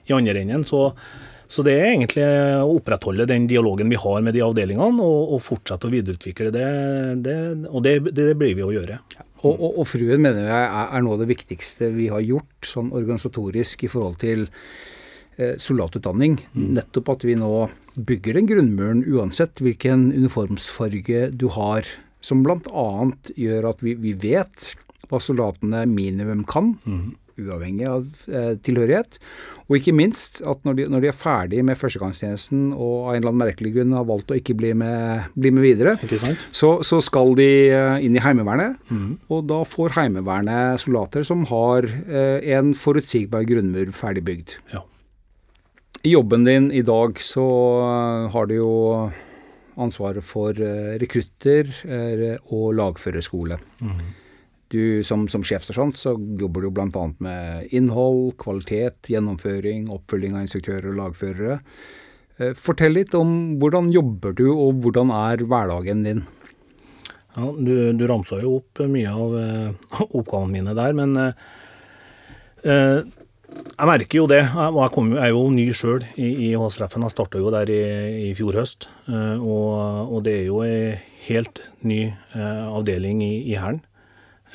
i 0.05 0.13
andre 0.13 0.41
enden. 0.43 0.65
Så, 0.67 0.89
så, 1.47 1.63
det 1.65 1.75
er 1.79 1.91
egentlig 1.93 2.25
å 2.61 2.75
opprettholde 2.77 3.27
den 3.29 3.47
dialogen 3.49 3.89
vi 3.89 3.99
har 4.01 4.25
med 4.25 4.35
de 4.37 4.43
avdelingene, 4.45 5.01
og, 5.01 5.35
og 5.35 5.43
fortsette 5.45 5.87
å 5.87 5.93
videreutvikle 5.93 6.51
det. 6.53 6.67
det 7.25 7.37
og 7.71 7.85
det, 7.85 7.97
det, 8.11 8.33
blir 8.37 8.57
vi 8.57 8.65
å 8.65 8.73
gjøre. 8.75 8.99
Og, 9.45 9.53
og, 9.53 9.69
og, 9.71 9.85
fruen 9.89 10.21
mener 10.21 10.45
jeg 10.45 10.59
er, 10.59 10.89
er, 10.89 11.05
noe 11.05 11.17
av 11.17 11.23
det 11.23 11.31
viktigste 11.33 11.91
vi 11.95 12.09
har 12.13 12.23
gjort 12.25 12.69
sånn 12.69 12.93
organisatorisk 12.97 13.85
i 13.85 13.91
forhold 13.91 14.19
til 14.21 14.47
eh, 15.37 15.55
soldatutdanning. 15.61 16.39
Mm. 16.53 16.71
Nettopp 16.79 17.13
at 17.15 17.27
vi 17.27 17.37
nå 17.39 17.53
bygger 17.95 18.37
den 18.37 18.49
grunnmuren 18.49 19.05
uansett 19.07 19.61
hvilken 19.63 20.09
uniformsfarge 20.15 21.29
du 21.37 21.47
har 21.55 21.87
som 22.25 22.41
bl.a. 22.45 22.87
gjør 23.37 23.69
at 23.71 23.85
vi, 23.85 23.95
vi, 24.01 24.15
vet 24.17 24.73
hva 25.09 25.21
soldatene 25.21 25.85
minimum 25.89 26.43
kan. 26.49 26.73
Mm. 26.85 27.13
Uavhengig 27.35 27.87
av 27.91 28.05
eh, 28.31 28.53
tilhørighet. 28.63 29.19
Og 29.65 29.79
ikke 29.79 29.95
minst 29.97 30.39
at 30.45 30.61
når 30.65 30.77
de, 30.77 30.85
når 30.93 31.03
de 31.03 31.09
er 31.09 31.17
ferdig 31.17 31.63
med 31.65 31.77
førstegangstjenesten 31.79 32.69
og 32.71 33.09
av 33.09 33.15
en 33.15 33.19
eller 33.19 33.31
annen 33.31 33.41
merkelig 33.41 33.73
grunn 33.75 33.95
har 33.97 34.07
valgt 34.07 34.31
å 34.31 34.37
ikke 34.39 34.55
bli 34.57 34.71
med, 34.77 35.27
bli 35.35 35.51
med 35.55 35.65
videre, 35.65 35.95
så, 36.55 36.69
så, 36.85 37.01
skal 37.03 37.35
de 37.37 37.49
eh, 37.73 38.05
inn 38.07 38.15
i 38.15 38.23
Heimevernet. 38.23 38.79
Mm. 38.87 39.15
Og 39.33 39.45
da 39.51 39.61
får 39.67 39.97
Heimevernet 39.99 40.83
soldater 40.85 41.27
som 41.27 41.43
har 41.51 41.89
eh, 41.91 42.39
en 42.55 42.75
forutsigbar 42.77 43.47
grunnmur 43.49 43.91
ferdig 43.97 44.25
bygd. 44.29 44.59
Ja. 44.73 44.85
I 46.05 46.13
jobben 46.13 46.45
din 46.45 46.69
i 46.71 46.85
dag 46.85 47.17
så 47.19 47.45
eh, 47.81 48.31
har 48.31 48.47
du 48.47 48.59
jo 48.59 48.73
ansvaret 49.81 50.25
for 50.25 50.57
eh, 50.61 50.95
rekrutter 51.01 51.71
eh, 51.87 52.37
og 52.53 52.75
lagførerskole. 52.77 53.57
Mm. 53.81 53.99
Du, 54.73 55.03
som, 55.05 55.27
som 55.29 55.43
sjefsersjant 55.45 55.97
så 55.99 56.15
jobber 56.39 56.65
du 56.65 56.71
bl.a. 56.73 57.03
med 57.23 57.75
innhold, 57.75 58.33
kvalitet, 58.41 59.11
gjennomføring, 59.11 59.89
oppfølging 59.93 60.35
av 60.35 60.47
instruktører 60.47 60.89
og 60.91 60.99
lagførere. 61.01 61.59
Eh, 62.39 62.55
fortell 62.57 62.97
litt 62.97 63.13
om 63.17 63.59
hvordan 63.61 63.91
jobber 63.93 64.35
du, 64.37 64.47
og 64.53 64.81
hvordan 64.85 65.13
er 65.15 65.45
hverdagen 65.45 66.03
din? 66.07 66.25
Ja, 67.35 67.51
Du, 67.51 67.75
du 67.93 68.07
ramsa 68.07 68.39
jo 68.39 68.57
opp 68.61 68.79
mye 68.87 69.11
av 69.11 69.37
oppgavene 70.21 70.53
mine 70.55 70.75
der, 70.77 70.95
men 70.95 71.17
uh, 71.19 73.01
jeg 73.55 73.87
merker 73.89 74.21
jo 74.21 74.27
det. 74.29 74.41
Jeg, 74.43 74.75
jeg, 74.75 75.07
jeg 75.15 75.23
er 75.25 75.33
jo 75.33 75.41
ny 75.51 75.65
sjøl 75.75 76.03
i, 76.15 76.27
i 76.47 76.51
HSRF-en. 76.55 77.05
Jeg 77.05 77.13
starta 77.13 77.41
jo 77.41 77.51
der 77.53 77.71
i, 77.71 77.81
i 78.29 78.31
fjor 78.37 78.55
høst. 78.61 78.87
Eh, 79.09 79.41
og, 79.41 79.73
og, 80.05 80.21
det 80.25 80.35
er 80.39 80.45
jo 80.47 80.61
ei 80.63 80.95
helt 81.27 81.59
ny 81.83 82.05
eh, 82.07 82.63
avdeling 82.69 83.23
i, 83.25 83.33
i 83.51 83.57
Hæren. 83.59 83.81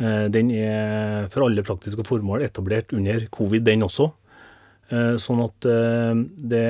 Eh, 0.00 0.24
den 0.32 0.52
er 0.56 1.28
for 1.32 1.44
alle 1.46 1.64
praktiske 1.66 2.06
formål 2.08 2.46
etablert 2.46 2.94
under 2.96 3.26
covid, 3.32 3.66
den 3.66 3.84
også. 3.86 4.08
Sånn 5.22 5.38
at 5.44 5.62
det, 6.50 6.62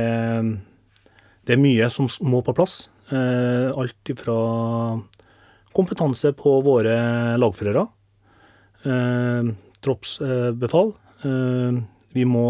det 1.49 1.55
er 1.55 1.61
mye 1.63 1.87
som 1.89 2.05
må 2.29 2.43
på 2.45 2.53
plass. 2.53 2.75
Alt 3.09 4.11
ifra 4.13 4.35
kompetanse 5.73 6.35
på 6.37 6.53
våre 6.67 6.99
lagførere, 7.41 7.87
troppsbefal, 9.81 10.93
vi 12.13 12.25
må 12.27 12.47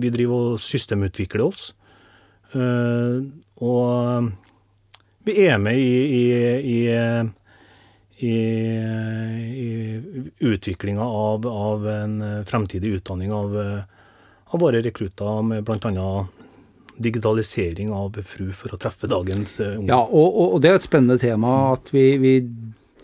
Vi 0.00 0.10
driver 0.12 0.54
og 0.54 0.62
systemutvikler 0.62 1.44
oss. 1.44 1.70
Uh, 2.54 3.28
og 3.60 4.30
vi 5.28 5.36
er 5.46 5.58
med 5.60 5.76
i, 5.76 5.92
i, 6.16 6.78
i, 8.24 8.30
i 9.60 9.70
utviklinga 10.40 11.04
av, 11.04 11.46
av, 11.46 11.84
en 11.92 12.16
fremtidig 12.48 12.94
utdanning 12.96 13.32
av, 13.36 13.56
av 14.48 14.62
våre 14.64 14.80
rekrutter 14.82 15.42
med 15.44 15.68
bl.a. 15.68 16.08
digitalisering 16.96 17.92
av 17.92 18.16
FRU 18.16 18.48
for 18.56 18.74
å 18.74 18.80
treffe 18.80 19.10
dagens 19.12 19.58
unge. 19.60 19.92
Ja, 19.92 20.00
og, 20.00 20.40
og, 20.40 20.56
det 20.64 20.72
er 20.72 20.80
et 20.80 20.88
spennende 20.88 21.20
tema 21.20 21.74
at 21.74 21.92
vi, 21.92 22.06
vi 22.22 22.34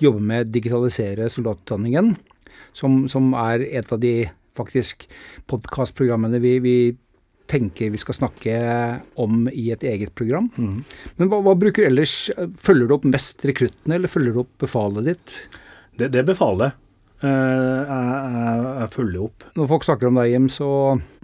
jobber 0.00 0.24
med 0.32 0.46
å 0.46 0.50
digitalisere 0.56 1.28
soldatutdanningen, 1.32 2.14
som, 2.76 3.04
som 3.12 3.30
er 3.38 3.64
et 3.68 3.92
av 3.92 4.00
de 4.00 4.16
faktisk 4.56 5.06
podkastprogrammene 5.50 6.40
vi, 6.42 6.56
vi, 6.64 6.76
tenker 7.50 7.92
vi 7.94 8.00
skal 8.00 8.16
snakke 8.18 8.56
om 9.22 9.46
i 9.52 9.68
et 9.74 9.84
eget 9.86 10.14
program. 10.18 10.48
Men 10.56 11.30
hva, 11.30 11.42
hva 11.44 11.54
bruker 11.58 11.84
du 11.86 11.90
ellers? 11.92 12.16
Følger 12.62 12.88
du 12.88 12.96
opp 12.96 13.06
mest 13.08 13.44
rekruttene, 13.46 13.98
eller 13.98 14.10
følger 14.10 14.34
du 14.34 14.42
opp 14.42 14.52
befalet 14.66 15.12
ditt? 15.12 15.38
Det, 15.96 16.10
det 16.16 16.26
befaler. 16.28 16.74
Eh, 17.24 17.30
jeg, 17.30 18.10
jeg, 18.36 18.66
jeg 18.82 18.92
følger 18.92 19.24
opp. 19.28 19.48
Når 19.56 19.72
folk 19.72 19.86
snakker 19.86 20.10
om 20.10 20.20
deg, 20.20 20.34
Jim, 20.34 20.50
så 20.52 20.68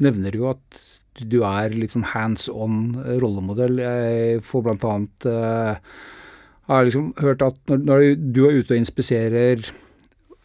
nevner 0.03 0.33
du 0.33 0.45
jo 0.45 0.51
at 0.55 0.83
du 1.21 1.42
er 1.45 1.75
litt 1.77 1.92
sånn 1.92 2.09
hands 2.14 2.49
on 2.49 2.95
rollemodell. 3.21 3.83
Jeg 3.83 4.42
får 4.49 4.64
blant 4.64 4.87
annet 4.88 5.27
uh, 5.29 5.97
har 6.71 6.87
liksom 6.87 7.12
hørt 7.21 7.45
at 7.45 7.59
når, 7.68 7.83
når, 7.85 8.05
du 8.33 8.45
er 8.47 8.61
ute 8.61 8.75
og 8.75 8.81
inspiserer 8.81 9.64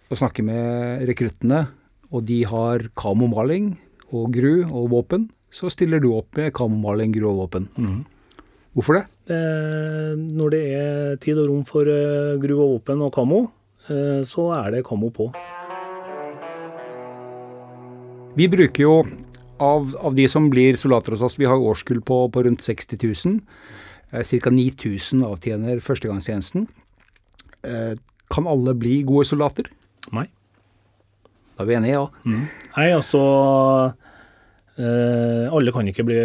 og 0.08 0.20
snakker 0.20 0.46
med 0.48 1.06
rekruttene, 1.10 1.66
og 2.12 2.24
de 2.28 2.42
har 2.48 2.88
kamomaling 3.00 3.76
og 4.12 4.32
gru 4.36 4.64
og 4.66 4.92
våpen, 4.94 5.28
så 5.52 5.72
stiller 5.72 6.02
du 6.04 6.12
opp 6.16 6.38
med 6.40 6.54
kamomaling, 6.56 7.14
gru 7.16 7.30
og 7.32 7.44
våpen. 7.44 7.68
Mm. 7.76 8.02
Hvorfor 8.78 9.00
det? 9.00 9.06
det? 9.30 9.42
Når 10.38 10.54
det 10.54 10.64
er 10.78 11.22
tid 11.24 11.40
og 11.42 11.50
rom 11.50 11.64
for 11.68 11.88
uh, 11.88 12.38
gru 12.42 12.58
og 12.60 12.76
våpen 12.78 13.02
og 13.04 13.14
kamo, 13.16 13.44
uh, 13.90 14.22
så 14.28 14.50
er 14.60 14.78
det 14.78 14.86
kamo 14.88 15.10
på. 15.14 15.32
Vi 18.38 18.46
bruker 18.54 18.84
jo 18.84 18.98
av, 19.58 19.96
av, 19.98 20.14
de 20.14 20.28
som 20.30 20.50
blir 20.54 20.78
soldater 20.78 21.16
hos 21.16 21.24
oss, 21.26 21.40
vi 21.40 21.48
har 21.50 21.58
årskull 21.58 22.04
på, 22.06 22.20
på 22.30 22.44
rundt 22.46 22.62
60 22.62 23.00
000. 23.02 23.40
Ca. 24.12 24.52
9000 24.54 25.24
avtjener 25.26 25.82
førstegangstjenesten. 25.84 26.68
Eh, 27.68 27.96
kan 28.32 28.48
alle 28.48 28.76
bli 28.78 29.02
gode 29.08 29.26
soldater? 29.28 29.68
Nei. 30.16 30.28
Da 31.58 31.66
er 31.66 31.70
vi 31.72 31.78
enige, 31.80 31.98
ja. 31.98 32.06
Mm. 32.30 32.42
Nei, 32.78 32.88
altså 32.94 33.20
eh, 34.78 35.46
Alle 35.50 35.74
kan 35.74 35.90
ikke 35.90 36.06
bli, 36.06 36.20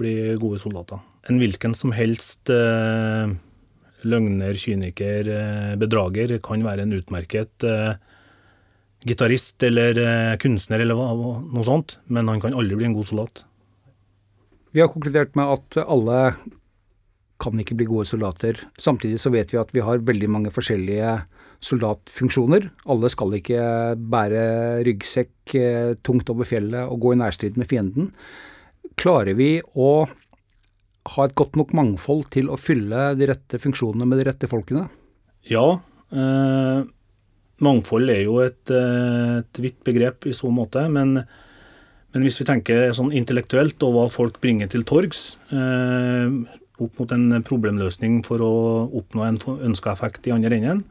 bli, 0.00 0.14
gode 0.42 0.58
soldater. 0.62 0.98
En 1.30 1.38
hvilken 1.40 1.76
som 1.78 1.94
helst 1.94 2.50
eh, 2.50 3.30
løgner, 4.04 4.58
kyniker, 4.58 5.30
eh, 5.30 5.76
bedrager 5.80 6.34
kan 6.44 6.66
være 6.66 6.84
en 6.84 6.96
utmerket 6.98 7.64
eh, 7.70 7.94
gitarist 9.06 9.62
eller 9.62 10.00
eh, 10.02 10.34
kunstner 10.42 10.82
eller 10.82 10.98
noe 10.98 11.64
sånt, 11.64 11.98
men 12.10 12.28
han 12.32 12.42
kan 12.42 12.56
aldri 12.58 12.80
bli 12.80 12.90
en 12.90 12.98
god 12.98 13.08
soldat. 13.12 13.44
Vi 14.74 14.82
har 14.82 14.90
konkludert 14.90 15.36
med 15.38 15.54
at 15.54 15.84
alle 15.86 16.18
kan 17.38 17.58
ikke 17.60 17.76
bli 17.78 17.86
gode 17.86 18.08
soldater. 18.10 18.58
Samtidig 18.80 19.20
så 19.22 19.30
vet 19.30 19.54
vi 19.54 19.60
at 19.60 19.70
vi 19.74 19.84
har 19.86 20.02
veldig 20.02 20.30
mange 20.34 20.52
forskjellige 20.54 21.20
soldatfunksjoner. 21.64 22.68
Alle 22.92 23.10
skal 23.12 23.38
ikke 23.38 23.62
bære 23.96 24.44
ryggsekk 24.86 25.54
eh, 25.60 25.94
tungt 26.04 26.30
over 26.32 26.48
fjellet 26.48 26.90
og 26.90 27.00
gå 27.04 27.14
i 27.14 27.20
nærstrid 27.22 27.56
med 27.60 27.70
fienden. 27.70 28.10
Klarer 29.00 29.36
vi 29.38 29.56
å 29.74 30.04
ha 31.14 31.24
et 31.26 31.36
godt 31.36 31.56
nok 31.60 31.74
mangfold 31.76 32.28
til 32.32 32.48
å 32.48 32.60
fylle 32.60 33.12
de 33.18 33.28
rette 33.28 33.60
funksjonene 33.60 34.08
med 34.08 34.20
de 34.20 34.28
rette 34.30 34.48
folkene? 34.48 34.86
Ja. 35.48 35.66
Eh, 36.14 36.84
Mangfold 37.64 38.10
er 38.10 38.24
jo 38.24 38.40
et, 38.42 38.70
eh, 38.70 39.40
et 39.40 39.60
vidt 39.62 39.82
begrep 39.86 40.26
i 40.26 40.34
så 40.34 40.50
måte, 40.50 40.82
men, 40.90 41.14
men, 41.22 42.24
hvis 42.24 42.40
vi 42.40 42.48
tenker 42.48 42.90
sånn 42.96 43.12
intellektuelt 43.14 43.82
og 43.86 43.94
hva 43.94 44.06
folk 44.10 44.40
bringer 44.42 44.70
til 44.72 44.82
torgs, 44.82 45.36
eh, 45.54 46.26
opp 46.82 46.98
mot 46.98 47.12
en 47.14 47.38
problemløsning 47.46 48.24
for 48.26 48.42
å 48.42 48.54
oppnå 48.98 49.22
en 49.28 49.38
ønska 49.70 49.92
effekt 49.94 50.26
i 50.26 50.34
andre 50.34 50.58
enden, 50.58 50.82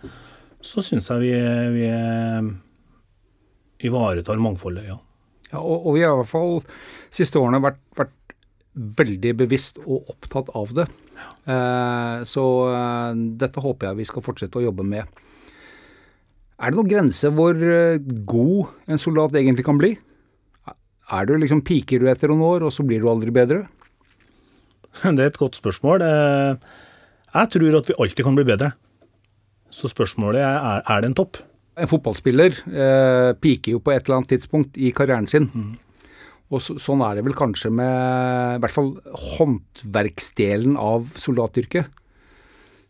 så 0.64 0.84
syns 0.86 1.10
jeg 1.12 1.20
vi, 1.24 1.34
vi 1.76 1.88
ivaretar 3.88 4.42
mangfoldet, 4.42 4.88
ja. 4.88 4.98
ja 5.52 5.62
og, 5.62 5.88
og, 5.88 5.96
vi 5.98 6.04
har 6.06 6.16
i 6.16 6.22
hvert 6.22 6.32
fall 6.32 6.62
siste 7.14 7.40
årene 7.42 7.62
vært, 7.64 7.82
vært 7.98 8.16
veldig 8.74 9.34
bevisst 9.44 9.80
og 9.84 10.10
opptatt 10.14 10.50
av 10.58 10.72
det. 10.78 10.88
Ja. 11.14 11.28
Eh, 11.54 12.24
så 12.28 12.46
eh, 12.72 13.20
dette 13.42 13.62
håper 13.64 13.90
jeg 13.90 14.02
vi 14.02 14.08
skal 14.10 14.26
fortsette 14.26 14.60
å 14.60 14.66
jobbe 14.66 14.86
med. 14.88 15.22
Er 16.64 16.72
det 16.72 16.80
noen 16.80 16.90
grense 16.90 17.32
hvor 17.36 17.58
eh, 17.58 18.02
god 18.30 18.74
en 18.88 19.02
soldat 19.02 19.38
egentlig 19.40 19.68
kan 19.68 19.80
bli? 19.82 19.94
Er 21.14 21.28
du 21.28 21.36
liksom, 21.38 21.62
Piker 21.68 22.02
du 22.02 22.08
etter 22.10 22.32
noen 22.32 22.46
år, 22.48 22.66
og 22.66 22.74
så 22.74 22.86
blir 22.88 23.04
du 23.04 23.10
aldri 23.12 23.34
bedre? 23.36 23.66
Det 25.04 25.20
er 25.20 25.30
et 25.30 25.42
godt 25.42 25.58
spørsmål. 25.60 26.06
Jeg 27.34 27.50
tror 27.54 27.78
at 27.78 27.90
vi 27.90 27.98
alltid 28.00 28.26
kan 28.26 28.38
bli 28.38 28.46
bedre. 28.48 28.72
Så 29.74 29.90
spørsmålet 29.92 30.44
er 30.46 30.84
er 30.86 31.02
det 31.02 31.12
en 31.12 31.18
topp? 31.18 31.42
En 31.74 31.90
fotballspiller 31.90 32.60
eh, 32.70 33.32
piker 33.42 33.74
jo 33.74 33.82
på 33.82 33.94
et 33.94 34.06
eller 34.06 34.20
annet 34.20 34.36
tidspunkt 34.36 34.78
i 34.78 34.92
karrieren 34.94 35.28
sin. 35.28 35.50
Mm. 35.50 35.74
Og 36.54 36.62
så, 36.62 36.76
sånn 36.78 37.02
er 37.02 37.18
det 37.18 37.24
vel 37.26 37.34
kanskje 37.38 37.72
med 37.74 38.60
i 38.60 38.62
hvert 38.62 38.76
fall 38.76 38.92
håndverksdelen 39.34 40.78
av 40.78 41.08
soldatyrket? 41.18 41.90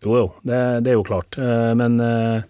Jo, 0.04 0.18
jo, 0.20 0.26
det, 0.44 0.60
det 0.84 0.92
er 0.92 0.98
jo 0.98 1.08
klart. 1.08 1.40
Eh, 1.40 1.72
men 1.80 1.96
eh, 2.04 2.44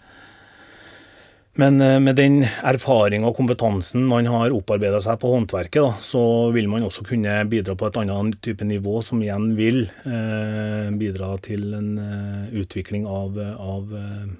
men 1.62 1.82
eh, 1.82 2.00
med 2.02 2.18
den 2.18 2.40
erfaringa 2.44 3.30
og 3.30 3.38
kompetansen 3.38 4.06
man 4.10 4.26
har 4.32 4.56
opparbeida 4.56 5.02
seg 5.04 5.20
på 5.22 5.34
håndverket, 5.36 5.84
da, 5.86 5.92
så 6.02 6.24
vil 6.56 6.70
man 6.72 6.86
også 6.88 7.06
kunne 7.06 7.36
bidra 7.52 7.76
på 7.78 7.90
et 7.90 8.00
annet 8.02 8.40
type 8.46 8.66
nivå, 8.66 9.00
som 9.06 9.22
igjen 9.22 9.52
vil 9.60 9.84
eh, 10.10 10.90
bidra 10.98 11.36
til 11.46 11.70
en 11.78 11.92
eh, 12.02 12.60
utvikling 12.64 13.06
av, 13.06 13.38
av 13.54 13.94
eh, 14.00 14.34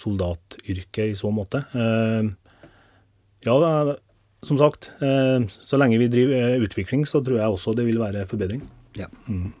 soldatyrket 0.00 1.12
i 1.12 1.16
så 1.18 1.32
måte. 1.34 1.64
Eh, 1.76 2.32
ja, 3.44 3.58
som 4.48 4.58
sagt, 4.60 4.92
eh, 5.04 5.44
så 5.48 5.80
lenge 5.80 6.00
vi 6.00 6.08
driver 6.12 6.64
utvikling, 6.64 7.04
så 7.04 7.20
tror 7.24 7.42
jeg 7.42 7.56
også 7.58 7.76
det 7.76 7.88
vil 7.88 8.00
være 8.00 8.26
forbedring. 8.30 8.64
Ja. 8.96 9.12
Mm. 9.28 9.52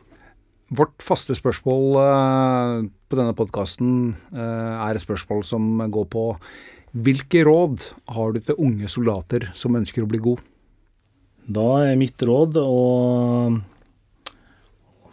Vårt 0.68 1.00
faste 1.00 1.32
spørsmål 1.32 1.84
uh, 1.96 2.84
på 3.08 3.16
denne 3.16 3.32
podkasten 3.32 3.92
eh, 4.36 4.74
er 4.84 4.98
et 4.98 5.00
spørsmål 5.00 5.40
som 5.48 5.78
går 5.88 6.08
på 6.12 6.24
hvilke 6.92 7.40
råd 7.48 7.86
har 8.12 8.34
du 8.34 8.40
til 8.44 8.60
unge 8.60 8.90
soldater 8.92 9.46
som 9.56 9.78
ønsker 9.78 10.04
å 10.04 10.08
bli 10.10 10.20
god? 10.26 10.42
Da 11.48 11.64
er 11.86 11.96
mitt 11.96 12.20
råd 12.20 12.60
å 12.60 12.82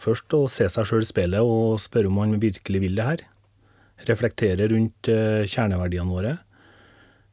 først 0.03 0.35
å 0.35 0.41
se 0.51 0.67
seg 0.71 0.89
sjøl 0.89 1.05
i 1.05 1.07
speilet 1.07 1.47
og 1.47 1.79
spørre 1.79 2.11
om 2.11 2.19
man 2.19 2.35
virkelig 2.41 2.83
vil 2.83 2.99
det 2.99 3.07
her. 3.07 3.23
Reflektere 4.11 4.67
rundt 4.73 5.07
uh, 5.07 5.47
kjerneverdiene 5.47 6.11
våre 6.11 6.35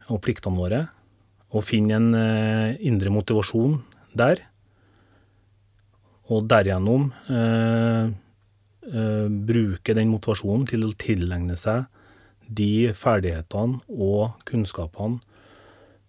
og 0.07 0.23
pliktene 0.23 0.63
våre. 0.63 0.85
Og 1.53 1.67
finne 1.67 1.99
en 1.99 2.15
indre 2.81 3.11
motivasjon 3.13 3.81
der 4.17 4.41
og 6.31 6.47
derigjennom 6.51 7.09
eh, 7.33 8.13
eh, 8.93 9.27
bruke 9.51 9.97
den 9.97 10.13
motivasjonen 10.13 10.69
til 10.71 10.87
å 10.87 10.95
tilegne 10.99 11.57
seg 11.59 11.89
de 12.53 12.93
ferdighetene 12.97 13.81
og 13.91 14.43
kunnskapene 14.49 15.21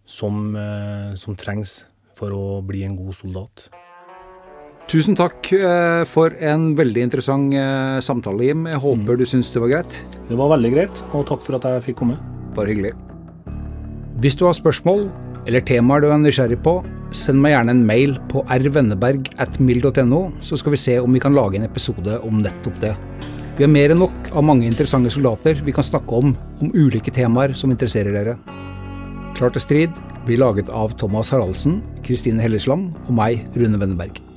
som, 0.05 0.55
eh, 0.55 1.13
som, 1.15 1.35
trengs 1.35 1.83
for 2.17 2.33
å 2.35 2.61
bli 2.65 2.83
en 2.83 2.97
god 2.99 3.15
soldat. 3.17 3.69
Tusen 4.91 5.15
takk 5.15 5.47
eh, 5.55 6.03
for 6.09 6.35
en 6.43 6.73
veldig 6.75 7.05
interessant 7.07 7.55
eh, 7.55 7.99
samtale, 8.03 8.49
Jim. 8.49 8.67
Jeg 8.67 8.83
håper 8.83 9.15
mm. 9.15 9.19
du 9.21 9.25
syns 9.25 9.53
det 9.55 9.63
var 9.63 9.71
greit? 9.77 10.01
Det 10.27 10.37
var 10.37 10.51
veldig 10.57 10.73
greit, 10.75 11.03
og 11.13 11.25
takk 11.29 11.45
for 11.45 11.57
at 11.57 11.69
jeg 11.69 11.87
fikk 11.87 12.01
komme. 12.03 12.19
Bare 12.53 12.73
hyggelig. 12.73 12.91
Hvis 14.21 14.35
du 14.37 14.45
har 14.45 14.55
spørsmål 14.57 15.07
eller 15.47 15.63
temaer 15.65 16.03
du 16.03 16.09
er 16.09 16.21
nysgjerrig 16.21 16.59
på, 16.65 16.77
send 17.13 17.41
meg 17.43 17.53
gjerne 17.53 17.75
en 17.75 17.85
mail 17.87 18.15
på 18.31 18.43
rvenneberg.mil.no, 18.47 20.21
så 20.41 20.59
skal 20.59 20.75
vi 20.75 20.81
se 20.81 20.97
om 21.01 21.13
vi 21.13 21.21
kan 21.23 21.35
lage 21.35 21.59
en 21.59 21.67
episode 21.67 22.19
om 22.25 22.41
nettopp 22.41 22.79
det. 22.83 22.93
Vi 23.57 23.65
har 23.65 23.69
mer 23.69 23.93
enn 23.93 24.01
nok 24.01 24.31
av 24.33 24.45
mange 24.47 24.65
interessante 24.65 25.11
soldater 25.13 25.59
vi 25.61 25.75
kan 25.75 25.85
snakke 25.85 26.23
om, 26.23 26.33
om 26.63 26.73
ulike 26.73 27.13
temaer 27.13 27.53
som 27.57 27.73
interesserer 27.73 28.15
dere. 28.15 28.37
Klar 29.37 29.53
til 29.53 29.65
strid 29.65 30.03
blir 30.25 30.41
laget 30.41 30.69
av 30.73 30.97
Thomas 30.97 31.29
Haraldsen, 31.33 31.81
Kristine 32.05 32.41
Hellesland 32.41 32.93
og 33.07 33.17
meg, 33.17 33.43
Rune 33.57 33.81
Wenneberg. 33.81 34.32